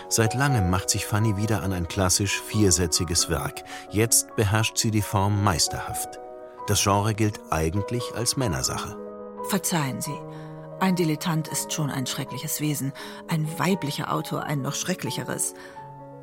Seit 0.09 0.35
langem 0.35 0.71
macht 0.71 0.91
sich 0.91 1.07
Fanny 1.07 1.37
wieder 1.37 1.63
an 1.63 1.73
ein 1.73 1.89
klassisch 1.89 2.41
viersätziges 2.41 3.31
Werk. 3.31 3.63
Jetzt 3.91 4.35
beherrscht 4.37 4.77
sie 4.77 4.91
die 4.91 5.03
Form 5.03 5.43
meisterhaft. 5.43 6.19
Das 6.67 6.83
Genre 6.83 7.15
gilt 7.15 7.41
eigentlich 7.51 8.03
als 8.15 8.37
Männersache. 8.37 8.97
Verzeihen 9.49 10.01
Sie, 10.01 10.19
ein 10.81 10.97
Dilettant 10.97 11.49
ist 11.49 11.73
schon 11.73 11.91
ein 11.91 12.07
schreckliches 12.07 12.61
Wesen, 12.61 12.93
ein 13.29 13.47
weiblicher 13.59 14.13
Autor 14.13 14.45
ein 14.45 14.63
noch 14.63 14.75
schrecklicheres. 14.75 15.55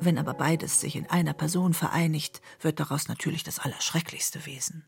Wenn 0.04 0.18
aber 0.18 0.34
beides 0.34 0.80
sich 0.80 0.96
in 0.96 1.08
einer 1.08 1.32
Person 1.32 1.74
vereinigt, 1.74 2.42
wird 2.60 2.80
daraus 2.80 3.06
natürlich 3.06 3.44
das 3.44 3.60
Allerschrecklichste 3.60 4.44
Wesen. 4.46 4.84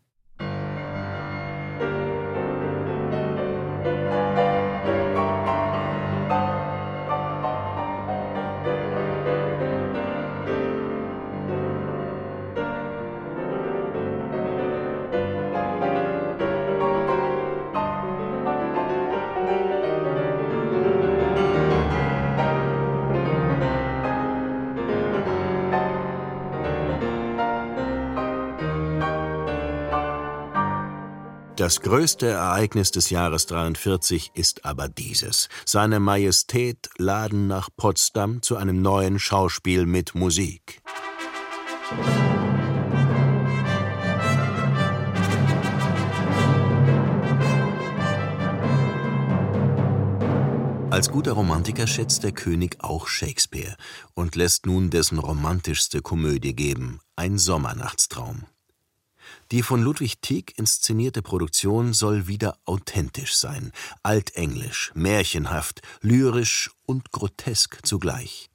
Das 31.65 31.81
größte 31.81 32.27
Ereignis 32.27 32.91
des 32.91 33.09
Jahres 33.09 33.47
43 33.47 34.33
ist 34.35 34.67
aber 34.67 34.91
dieses. 34.91 35.49
Seine 35.65 35.99
Majestät 35.99 36.91
laden 36.99 37.47
nach 37.47 37.71
Potsdam 37.75 38.43
zu 38.43 38.59
einem 38.59 38.83
neuen 38.83 39.19
Schauspiel 39.19 39.87
mit 39.87 40.15
Musik. 40.15 40.83
Als 50.91 51.11
guter 51.11 51.33
Romantiker 51.33 51.87
schätzt 51.87 52.25
der 52.25 52.33
König 52.33 52.77
auch 52.81 53.09
Shakespeare 53.09 53.75
und 54.13 54.37
lässt 54.37 54.67
nun 54.67 54.91
dessen 54.91 55.19
romantischste 55.19 56.03
Komödie 56.03 56.55
geben, 56.55 57.01
Ein 57.17 57.39
Sommernachtstraum. 57.39 58.45
Die 59.51 59.63
von 59.63 59.83
Ludwig 59.83 60.21
Tieck 60.21 60.59
inszenierte 60.59 61.23
Produktion 61.23 61.93
soll 61.93 62.27
wieder 62.27 62.57
authentisch 62.65 63.37
sein, 63.37 63.73
altenglisch, 64.03 64.93
märchenhaft, 64.95 65.83
lyrisch 66.01 66.71
und 66.87 67.13
grotesk 67.13 67.79
zugleich. 67.85 68.51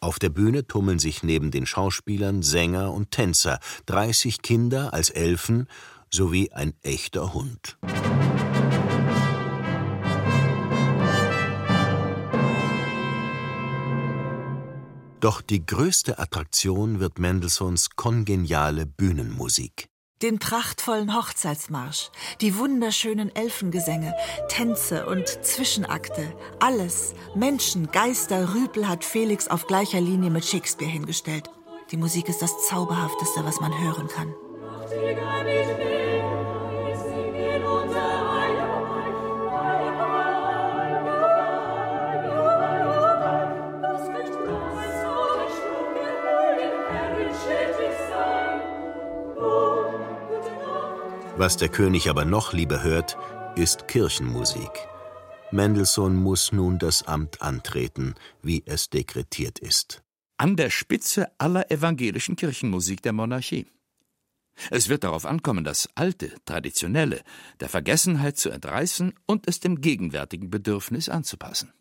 Auf 0.00 0.18
der 0.18 0.30
Bühne 0.30 0.66
tummeln 0.66 0.98
sich 0.98 1.22
neben 1.22 1.50
den 1.52 1.64
Schauspielern 1.64 2.42
Sänger 2.42 2.92
und 2.92 3.12
Tänzer, 3.12 3.60
30 3.86 4.42
Kinder 4.42 4.92
als 4.92 5.10
Elfen 5.10 5.68
sowie 6.10 6.50
ein 6.50 6.74
echter 6.82 7.34
Hund. 7.34 7.78
Doch 15.20 15.40
die 15.40 15.64
größte 15.64 16.18
Attraktion 16.18 16.98
wird 16.98 17.20
Mendelssohns 17.20 17.90
kongeniale 17.90 18.86
Bühnenmusik. 18.86 19.91
Den 20.22 20.38
prachtvollen 20.38 21.16
Hochzeitsmarsch, 21.16 22.10
die 22.40 22.56
wunderschönen 22.56 23.34
Elfengesänge, 23.34 24.14
Tänze 24.48 25.06
und 25.06 25.26
Zwischenakte, 25.26 26.32
alles, 26.60 27.14
Menschen, 27.34 27.90
Geister, 27.90 28.54
Rüpel 28.54 28.88
hat 28.88 29.04
Felix 29.04 29.48
auf 29.48 29.66
gleicher 29.66 30.00
Linie 30.00 30.30
mit 30.30 30.44
Shakespeare 30.44 30.92
hingestellt. 30.92 31.50
Die 31.90 31.96
Musik 31.96 32.28
ist 32.28 32.40
das 32.40 32.68
Zauberhafteste, 32.68 33.44
was 33.44 33.58
man 33.60 33.76
hören 33.76 34.06
kann. 34.06 34.32
Was 51.42 51.56
der 51.56 51.70
König 51.70 52.08
aber 52.08 52.24
noch 52.24 52.52
lieber 52.52 52.84
hört, 52.84 53.18
ist 53.56 53.88
Kirchenmusik. 53.88 54.70
Mendelssohn 55.50 56.14
muss 56.14 56.52
nun 56.52 56.78
das 56.78 57.02
Amt 57.02 57.42
antreten, 57.42 58.14
wie 58.42 58.62
es 58.64 58.90
dekretiert 58.90 59.58
ist. 59.58 60.04
An 60.36 60.54
der 60.54 60.70
Spitze 60.70 61.32
aller 61.38 61.68
evangelischen 61.68 62.36
Kirchenmusik 62.36 63.02
der 63.02 63.12
Monarchie. 63.12 63.66
Es 64.70 64.88
wird 64.88 65.02
darauf 65.02 65.26
ankommen, 65.26 65.64
das 65.64 65.88
Alte, 65.96 66.32
Traditionelle 66.44 67.22
der 67.58 67.68
Vergessenheit 67.68 68.38
zu 68.38 68.50
entreißen 68.50 69.12
und 69.26 69.48
es 69.48 69.58
dem 69.58 69.80
gegenwärtigen 69.80 70.48
Bedürfnis 70.48 71.08
anzupassen. 71.08 71.72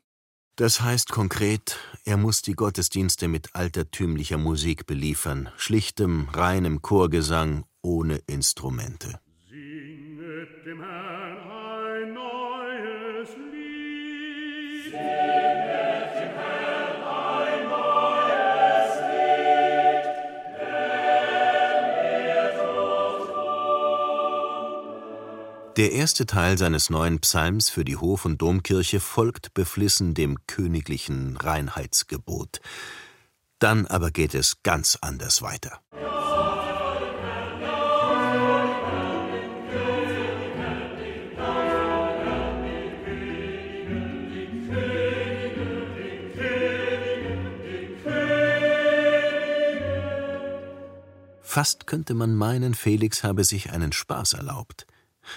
Das 0.55 0.81
heißt 0.81 1.11
konkret, 1.11 1.77
er 2.03 2.17
muss 2.17 2.41
die 2.41 2.53
Gottesdienste 2.53 3.27
mit 3.27 3.55
altertümlicher 3.55 4.39
Musik 4.39 4.87
beliefern, 4.87 5.49
schlichtem, 5.55 6.29
reinem 6.29 6.81
Chorgesang 6.81 7.65
ohne 7.83 8.21
Instrumente. 8.25 9.19
Der 25.77 25.93
erste 25.93 26.25
Teil 26.25 26.57
seines 26.57 26.89
neuen 26.89 27.19
Psalms 27.21 27.69
für 27.69 27.85
die 27.85 27.95
Hof- 27.95 28.25
und 28.25 28.41
Domkirche 28.41 28.99
folgt 28.99 29.53
beflissen 29.53 30.13
dem 30.13 30.37
königlichen 30.45 31.37
Reinheitsgebot. 31.37 32.59
Dann 33.57 33.87
aber 33.87 34.11
geht 34.11 34.35
es 34.35 34.63
ganz 34.63 34.97
anders 34.99 35.41
weiter. 35.41 35.79
Fast 51.41 51.87
könnte 51.87 52.13
man 52.13 52.35
meinen, 52.35 52.73
Felix 52.73 53.23
habe 53.23 53.45
sich 53.45 53.71
einen 53.71 53.93
Spaß 53.93 54.33
erlaubt. 54.33 54.85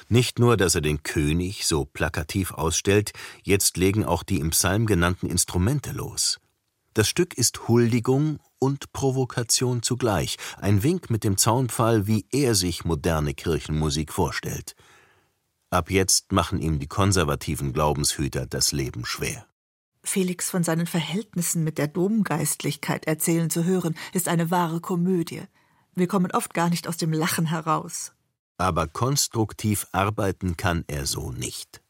Nicht 0.09 0.39
nur, 0.39 0.57
dass 0.57 0.75
er 0.75 0.81
den 0.81 1.03
König 1.03 1.67
so 1.67 1.85
plakativ 1.85 2.53
ausstellt, 2.53 3.13
jetzt 3.43 3.77
legen 3.77 4.05
auch 4.05 4.23
die 4.23 4.41
im 4.41 4.51
Psalm 4.51 4.87
genannten 4.87 5.29
Instrumente 5.29 5.93
los. 5.93 6.41
Das 6.95 7.09
Stück 7.09 7.35
ist 7.35 7.69
Huldigung 7.69 8.39
und 8.59 8.93
Provokation 8.93 9.83
zugleich, 9.83 10.37
ein 10.59 10.83
Wink 10.83 11.11
mit 11.11 11.25
dem 11.25 11.37
Zaunpfahl, 11.37 12.07
wie 12.07 12.27
er 12.31 12.55
sich 12.55 12.85
moderne 12.85 13.35
Kirchenmusik 13.35 14.13
vorstellt. 14.13 14.77
Ab 15.71 15.91
jetzt 15.91 16.31
machen 16.31 16.61
ihm 16.61 16.79
die 16.79 16.87
konservativen 16.87 17.73
Glaubenshüter 17.73 18.47
das 18.47 18.71
Leben 18.71 19.05
schwer. 19.05 19.45
Felix 20.05 20.51
von 20.51 20.63
seinen 20.63 20.87
Verhältnissen 20.87 21.65
mit 21.65 21.79
der 21.79 21.89
Domgeistlichkeit 21.89 23.07
erzählen 23.07 23.51
zu 23.51 23.65
hören, 23.65 23.97
ist 24.13 24.29
eine 24.29 24.51
wahre 24.53 24.81
Komödie. 24.81 25.43
Wir 25.95 26.07
kommen 26.07 26.31
oft 26.31 26.55
gar 26.55 26.71
nicht 26.71 26.87
aus 26.87 26.97
dem 26.97 27.13
Lachen 27.13 27.47
heraus. 27.47 28.13
Aber 28.57 28.87
konstruktiv 28.87 29.87
arbeiten 29.93 30.57
kann 30.57 30.85
er 30.87 31.07
so 31.07 31.33
nicht. 31.33 31.83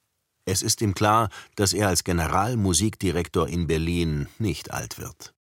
Es 0.46 0.62
ist 0.62 0.82
ihm 0.82 0.94
klar, 0.94 1.30
dass 1.56 1.72
er 1.72 1.88
als 1.88 2.04
Generalmusikdirektor 2.04 3.48
in 3.48 3.66
Berlin 3.66 4.28
nicht 4.38 4.72
alt 4.72 4.98
wird. 4.98 5.34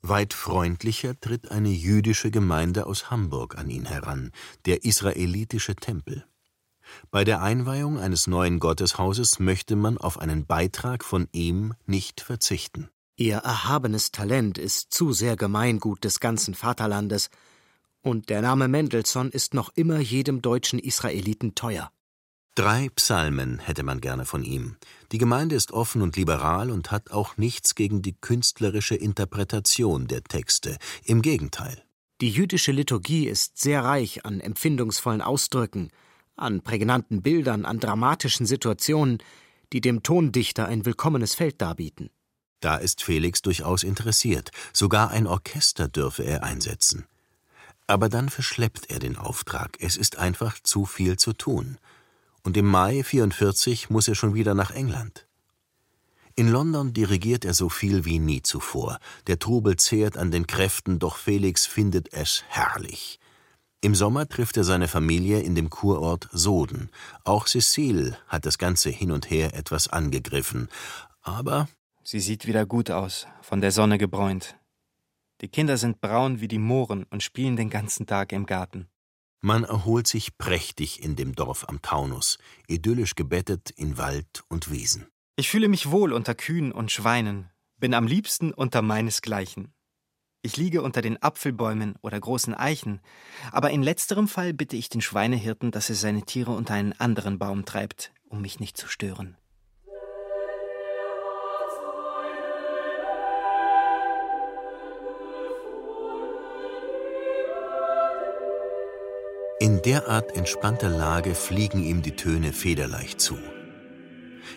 Weit 0.00 0.34
freundlicher 0.34 1.18
tritt 1.20 1.50
eine 1.50 1.68
jüdische 1.68 2.30
Gemeinde 2.30 2.86
aus 2.86 3.10
Hamburg 3.10 3.56
an 3.56 3.70
ihn 3.70 3.86
heran, 3.86 4.32
der 4.66 4.84
israelitische 4.84 5.76
Tempel. 5.76 6.26
Bei 7.10 7.22
der 7.24 7.40
Einweihung 7.40 7.98
eines 7.98 8.26
neuen 8.26 8.58
Gotteshauses 8.58 9.38
möchte 9.38 9.76
man 9.76 9.98
auf 9.98 10.18
einen 10.18 10.46
Beitrag 10.46 11.04
von 11.04 11.28
ihm 11.30 11.74
nicht 11.86 12.20
verzichten. 12.20 12.88
Ihr 13.16 13.36
erhabenes 13.36 14.10
Talent 14.10 14.58
ist 14.58 14.92
zu 14.92 15.12
sehr 15.12 15.36
Gemeingut 15.36 16.02
des 16.02 16.18
ganzen 16.18 16.54
Vaterlandes, 16.54 17.30
und 18.02 18.28
der 18.28 18.42
Name 18.42 18.68
Mendelssohn 18.68 19.30
ist 19.30 19.54
noch 19.54 19.70
immer 19.74 19.98
jedem 19.98 20.42
deutschen 20.42 20.78
Israeliten 20.78 21.54
teuer. 21.54 21.90
Drei 22.54 22.90
Psalmen 22.90 23.60
hätte 23.60 23.82
man 23.82 24.02
gerne 24.02 24.26
von 24.26 24.44
ihm. 24.44 24.76
Die 25.10 25.16
Gemeinde 25.16 25.54
ist 25.54 25.72
offen 25.72 26.02
und 26.02 26.16
liberal 26.16 26.70
und 26.70 26.90
hat 26.90 27.10
auch 27.10 27.38
nichts 27.38 27.74
gegen 27.74 28.02
die 28.02 28.14
künstlerische 28.14 28.94
Interpretation 28.94 30.06
der 30.06 30.22
Texte. 30.22 30.76
Im 31.04 31.22
Gegenteil. 31.22 31.82
Die 32.20 32.28
jüdische 32.28 32.72
Liturgie 32.72 33.26
ist 33.26 33.58
sehr 33.58 33.82
reich 33.84 34.26
an 34.26 34.40
empfindungsvollen 34.40 35.22
Ausdrücken, 35.22 35.88
an 36.36 36.60
prägnanten 36.60 37.22
Bildern, 37.22 37.64
an 37.64 37.80
dramatischen 37.80 38.44
Situationen, 38.44 39.18
die 39.72 39.80
dem 39.80 40.02
Tondichter 40.02 40.66
ein 40.66 40.84
willkommenes 40.84 41.34
Feld 41.34 41.60
darbieten. 41.62 42.10
Da 42.60 42.76
ist 42.76 43.02
Felix 43.02 43.40
durchaus 43.42 43.82
interessiert. 43.82 44.50
Sogar 44.72 45.10
ein 45.10 45.26
Orchester 45.26 45.88
dürfe 45.88 46.22
er 46.22 46.44
einsetzen. 46.44 47.06
Aber 47.92 48.08
dann 48.08 48.30
verschleppt 48.30 48.88
er 48.88 49.00
den 49.00 49.18
Auftrag. 49.18 49.76
Es 49.78 49.98
ist 49.98 50.16
einfach 50.16 50.58
zu 50.62 50.86
viel 50.86 51.18
zu 51.18 51.34
tun. 51.34 51.76
Und 52.42 52.56
im 52.56 52.64
Mai 52.64 53.04
44 53.04 53.90
muss 53.90 54.08
er 54.08 54.14
schon 54.14 54.32
wieder 54.32 54.54
nach 54.54 54.70
England. 54.70 55.26
In 56.34 56.48
London 56.48 56.94
dirigiert 56.94 57.44
er 57.44 57.52
so 57.52 57.68
viel 57.68 58.06
wie 58.06 58.18
nie 58.18 58.40
zuvor. 58.40 58.98
Der 59.26 59.38
Trubel 59.38 59.76
zehrt 59.76 60.16
an 60.16 60.30
den 60.30 60.46
Kräften, 60.46 61.00
doch 61.00 61.18
Felix 61.18 61.66
findet 61.66 62.14
es 62.14 62.44
herrlich. 62.48 63.20
Im 63.82 63.94
Sommer 63.94 64.26
trifft 64.26 64.56
er 64.56 64.64
seine 64.64 64.88
Familie 64.88 65.40
in 65.40 65.54
dem 65.54 65.68
Kurort 65.68 66.30
Soden. 66.32 66.88
Auch 67.24 67.46
Cecile 67.46 68.16
hat 68.26 68.46
das 68.46 68.56
ganze 68.56 68.88
hin 68.88 69.12
und 69.12 69.28
her 69.28 69.52
etwas 69.52 69.88
angegriffen. 69.88 70.70
Aber. 71.20 71.68
Sie 72.02 72.20
sieht 72.20 72.46
wieder 72.46 72.64
gut 72.64 72.90
aus, 72.90 73.26
von 73.42 73.60
der 73.60 73.70
Sonne 73.70 73.98
gebräunt. 73.98 74.56
Die 75.42 75.48
Kinder 75.48 75.76
sind 75.76 76.00
braun 76.00 76.40
wie 76.40 76.48
die 76.48 76.58
Mohren 76.58 77.02
und 77.10 77.22
spielen 77.22 77.56
den 77.56 77.68
ganzen 77.68 78.06
Tag 78.06 78.32
im 78.32 78.46
Garten. 78.46 78.88
Man 79.40 79.64
erholt 79.64 80.06
sich 80.06 80.38
prächtig 80.38 81.02
in 81.02 81.16
dem 81.16 81.34
Dorf 81.34 81.68
am 81.68 81.82
Taunus, 81.82 82.38
idyllisch 82.68 83.16
gebettet 83.16 83.70
in 83.70 83.98
Wald 83.98 84.44
und 84.48 84.70
Wiesen. 84.70 85.08
Ich 85.34 85.48
fühle 85.48 85.66
mich 85.66 85.90
wohl 85.90 86.12
unter 86.12 86.36
Kühen 86.36 86.70
und 86.70 86.92
Schweinen, 86.92 87.50
bin 87.76 87.92
am 87.92 88.06
liebsten 88.06 88.52
unter 88.52 88.82
meinesgleichen. 88.82 89.74
Ich 90.42 90.56
liege 90.56 90.82
unter 90.82 91.02
den 91.02 91.20
Apfelbäumen 91.20 91.96
oder 92.02 92.20
großen 92.20 92.54
Eichen, 92.54 93.00
aber 93.50 93.70
in 93.70 93.82
letzterem 93.82 94.28
Fall 94.28 94.54
bitte 94.54 94.76
ich 94.76 94.88
den 94.88 95.00
Schweinehirten, 95.00 95.72
dass 95.72 95.88
er 95.88 95.96
seine 95.96 96.22
Tiere 96.22 96.52
unter 96.52 96.74
einen 96.74 96.92
anderen 96.92 97.40
Baum 97.40 97.64
treibt, 97.64 98.12
um 98.28 98.42
mich 98.42 98.60
nicht 98.60 98.76
zu 98.76 98.86
stören. 98.86 99.36
In 109.62 109.80
derart 109.80 110.34
entspannter 110.34 110.88
Lage 110.88 111.36
fliegen 111.36 111.84
ihm 111.84 112.02
die 112.02 112.16
Töne 112.16 112.52
federleicht 112.52 113.20
zu. 113.20 113.38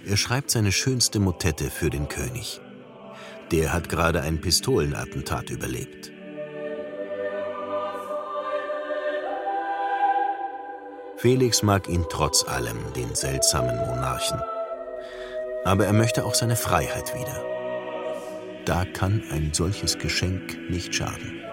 Er 0.03 0.17
schreibt 0.17 0.49
seine 0.49 0.71
schönste 0.71 1.19
Motette 1.19 1.69
für 1.69 1.91
den 1.91 2.07
König. 2.07 2.59
Der 3.51 3.71
hat 3.71 3.87
gerade 3.87 4.21
ein 4.21 4.41
Pistolenattentat 4.41 5.51
überlebt. 5.51 6.11
Felix 11.17 11.61
mag 11.61 11.87
ihn 11.87 12.05
trotz 12.09 12.43
allem, 12.43 12.79
den 12.95 13.13
seltsamen 13.13 13.77
Monarchen. 13.77 14.41
Aber 15.65 15.85
er 15.85 15.93
möchte 15.93 16.25
auch 16.25 16.33
seine 16.33 16.55
Freiheit 16.55 17.13
wieder. 17.13 17.45
Da 18.65 18.85
kann 18.85 19.21
ein 19.29 19.53
solches 19.53 19.99
Geschenk 19.99 20.67
nicht 20.67 20.95
schaden. 20.95 21.45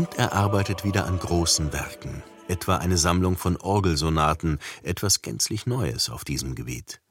Und 0.00 0.14
er 0.14 0.32
arbeitet 0.32 0.82
wieder 0.82 1.04
an 1.04 1.18
großen 1.18 1.74
Werken, 1.74 2.22
etwa 2.48 2.78
eine 2.78 2.96
Sammlung 2.96 3.36
von 3.36 3.58
Orgelsonaten, 3.58 4.58
etwas 4.82 5.20
gänzlich 5.20 5.66
Neues 5.66 6.08
auf 6.08 6.24
diesem 6.24 6.54
Gebiet. 6.54 7.02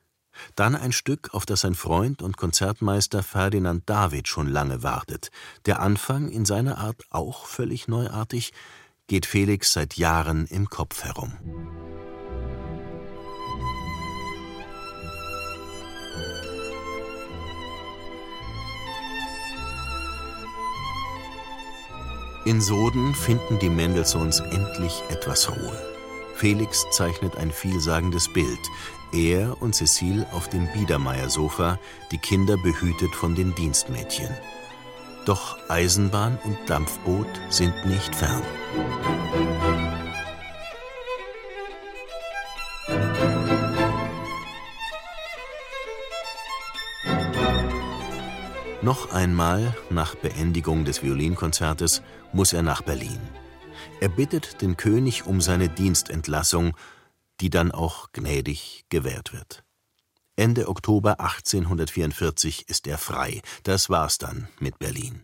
Dann 0.55 0.75
ein 0.75 0.91
Stück, 0.91 1.29
auf 1.35 1.45
das 1.45 1.61
sein 1.61 1.75
Freund 1.75 2.23
und 2.23 2.35
Konzertmeister 2.35 3.21
Ferdinand 3.21 3.87
David 3.87 4.27
schon 4.27 4.47
lange 4.47 4.81
wartet. 4.81 5.29
Der 5.67 5.81
Anfang, 5.81 6.29
in 6.29 6.45
seiner 6.45 6.79
Art 6.79 7.03
auch 7.11 7.45
völlig 7.45 7.87
neuartig, 7.87 8.53
geht 9.05 9.27
Felix 9.27 9.71
seit 9.71 9.93
Jahren 9.97 10.47
im 10.47 10.67
Kopf 10.67 11.03
herum. 11.03 11.33
In 22.49 22.61
Soden 22.61 23.13
finden 23.13 23.59
die 23.59 23.69
Mendelssohns 23.69 24.39
endlich 24.39 25.03
etwas 25.09 25.51
Ruhe. 25.51 25.79
Felix 26.33 26.83
zeichnet 26.89 27.37
ein 27.37 27.51
vielsagendes 27.51 28.33
Bild. 28.33 28.59
Er 29.13 29.61
und 29.61 29.75
Cecile 29.75 30.25
auf 30.31 30.49
dem 30.49 30.67
Biedermeiersofa, 30.73 31.77
die 32.11 32.17
Kinder 32.17 32.57
behütet 32.57 33.13
von 33.13 33.35
den 33.35 33.53
Dienstmädchen. 33.53 34.35
Doch 35.27 35.59
Eisenbahn 35.69 36.39
und 36.43 36.57
Dampfboot 36.65 37.27
sind 37.51 37.85
nicht 37.85 38.15
fern. 38.15 38.41
Noch 48.89 49.11
einmal, 49.11 49.77
nach 49.91 50.15
Beendigung 50.15 50.83
des 50.83 51.03
Violinkonzertes, 51.03 52.01
muss 52.33 52.53
er 52.53 52.63
nach 52.63 52.81
Berlin. 52.81 53.19
Er 54.01 54.09
bittet 54.09 54.63
den 54.63 54.77
König 54.77 55.27
um 55.27 55.41
seine 55.41 55.69
Dienstentlassung, 55.69 56.75
die 57.39 57.51
dann 57.51 57.71
auch 57.71 58.11
gnädig 58.13 58.85
gewährt 58.89 59.31
wird. 59.31 59.63
Ende 60.35 60.67
Oktober 60.67 61.19
1844 61.19 62.67
ist 62.67 62.87
er 62.87 62.97
frei. 62.97 63.43
Das 63.61 63.91
war's 63.91 64.17
dann 64.17 64.47
mit 64.59 64.79
Berlin. 64.79 65.21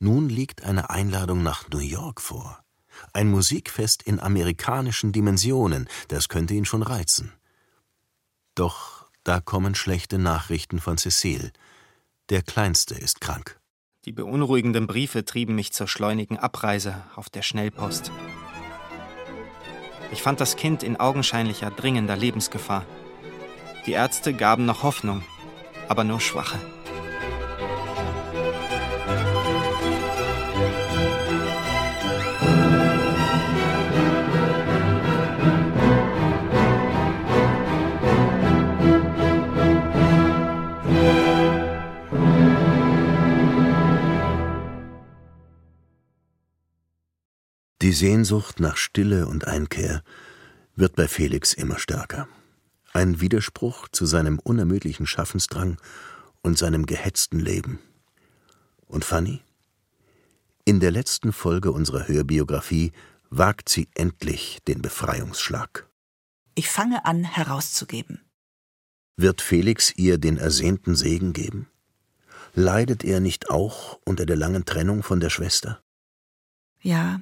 Nun 0.00 0.28
liegt 0.28 0.64
eine 0.64 0.90
Einladung 0.90 1.44
nach 1.44 1.68
New 1.68 1.78
York 1.78 2.20
vor. 2.20 2.58
Ein 3.12 3.30
Musikfest 3.30 4.02
in 4.02 4.18
amerikanischen 4.18 5.12
Dimensionen, 5.12 5.88
das 6.08 6.28
könnte 6.28 6.54
ihn 6.54 6.64
schon 6.64 6.82
reizen. 6.82 7.32
Doch 8.56 9.06
da 9.22 9.38
kommen 9.38 9.76
schlechte 9.76 10.18
Nachrichten 10.18 10.80
von 10.80 10.98
Cecile. 10.98 11.52
Der 12.30 12.42
Kleinste 12.42 12.94
ist 12.94 13.22
krank. 13.22 13.58
Die 14.04 14.12
beunruhigenden 14.12 14.86
Briefe 14.86 15.24
trieben 15.24 15.54
mich 15.54 15.72
zur 15.72 15.88
schleunigen 15.88 16.36
Abreise 16.36 17.06
auf 17.16 17.30
der 17.30 17.40
Schnellpost. 17.40 18.12
Ich 20.12 20.20
fand 20.20 20.38
das 20.38 20.56
Kind 20.56 20.82
in 20.82 21.00
augenscheinlicher, 21.00 21.70
dringender 21.70 22.16
Lebensgefahr. 22.16 22.84
Die 23.86 23.92
Ärzte 23.92 24.34
gaben 24.34 24.66
noch 24.66 24.82
Hoffnung, 24.82 25.22
aber 25.88 26.04
nur 26.04 26.20
schwache. 26.20 26.58
Die 47.88 47.94
Sehnsucht 47.94 48.60
nach 48.60 48.76
Stille 48.76 49.26
und 49.26 49.46
Einkehr 49.46 50.02
wird 50.76 50.94
bei 50.94 51.08
Felix 51.08 51.54
immer 51.54 51.78
stärker. 51.78 52.28
Ein 52.92 53.22
Widerspruch 53.22 53.88
zu 53.88 54.04
seinem 54.04 54.38
unermüdlichen 54.38 55.06
Schaffensdrang 55.06 55.78
und 56.42 56.58
seinem 56.58 56.84
gehetzten 56.84 57.40
Leben. 57.40 57.78
Und 58.88 59.06
Fanny? 59.06 59.40
In 60.66 60.80
der 60.80 60.90
letzten 60.90 61.32
Folge 61.32 61.72
unserer 61.72 62.06
Hörbiografie 62.06 62.92
wagt 63.30 63.70
sie 63.70 63.88
endlich 63.94 64.58
den 64.68 64.82
Befreiungsschlag. 64.82 65.88
Ich 66.54 66.68
fange 66.68 67.06
an 67.06 67.24
herauszugeben. 67.24 68.20
Wird 69.16 69.40
Felix 69.40 69.94
ihr 69.96 70.18
den 70.18 70.36
ersehnten 70.36 70.94
Segen 70.94 71.32
geben? 71.32 71.70
Leidet 72.52 73.02
er 73.02 73.20
nicht 73.20 73.48
auch 73.48 73.98
unter 74.04 74.26
der 74.26 74.36
langen 74.36 74.66
Trennung 74.66 75.02
von 75.02 75.20
der 75.20 75.30
Schwester? 75.30 75.82
Ja, 76.80 77.20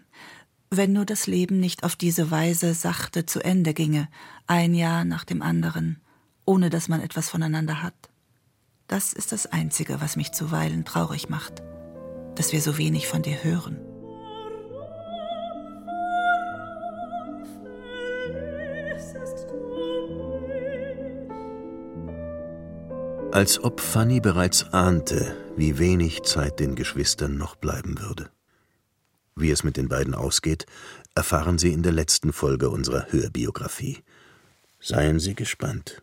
wenn 0.71 0.93
nur 0.93 1.05
das 1.05 1.27
Leben 1.27 1.61
nicht 1.61 1.85
auf 1.85 1.97
diese 1.97 2.31
Weise 2.31 2.75
sachte 2.75 3.27
zu 3.27 3.41
Ende 3.41 3.75
ginge, 3.75 4.09
ein 4.47 4.75
Jahr 4.75 5.05
nach 5.05 5.25
dem 5.25 5.43
anderen, 5.43 6.01
ohne 6.45 6.71
dass 6.71 6.89
man 6.89 7.01
etwas 7.01 7.29
voneinander 7.29 7.83
hat. 7.83 7.95
Das 8.89 9.13
ist 9.13 9.33
das 9.33 9.47
Einzige, 9.47 10.01
was 10.01 10.17
mich 10.17 10.33
zuweilen 10.33 10.85
traurig 10.85 11.29
macht, 11.29 11.63
dass 12.35 12.53
wir 12.53 12.61
so 12.61 12.79
wenig 12.79 13.09
von 13.09 13.23
dir 13.23 13.43
hören. 13.43 13.79
Als 23.33 23.63
ob 23.63 23.81
Fanny 23.81 24.21
bereits 24.21 24.73
ahnte, 24.73 25.37
wie 25.57 25.79
wenig 25.79 26.23
Zeit 26.23 26.59
den 26.59 26.75
Geschwistern 26.75 27.37
noch 27.37 27.57
bleiben 27.57 28.01
würde. 28.01 28.31
Wie 29.39 29.51
es 29.51 29.63
mit 29.65 29.77
den 29.77 29.89
beiden 29.89 30.15
ausgeht, 30.15 30.65
erfahren 31.15 31.59
Sie 31.59 31.73
in 31.73 31.83
der 31.83 31.93
letzten 31.93 32.33
Folge 32.33 32.71
unserer 32.71 33.13
Hörbiografie. 33.13 34.03
Seien 34.81 35.21
Sie 35.21 35.35
gespannt. 35.35 36.03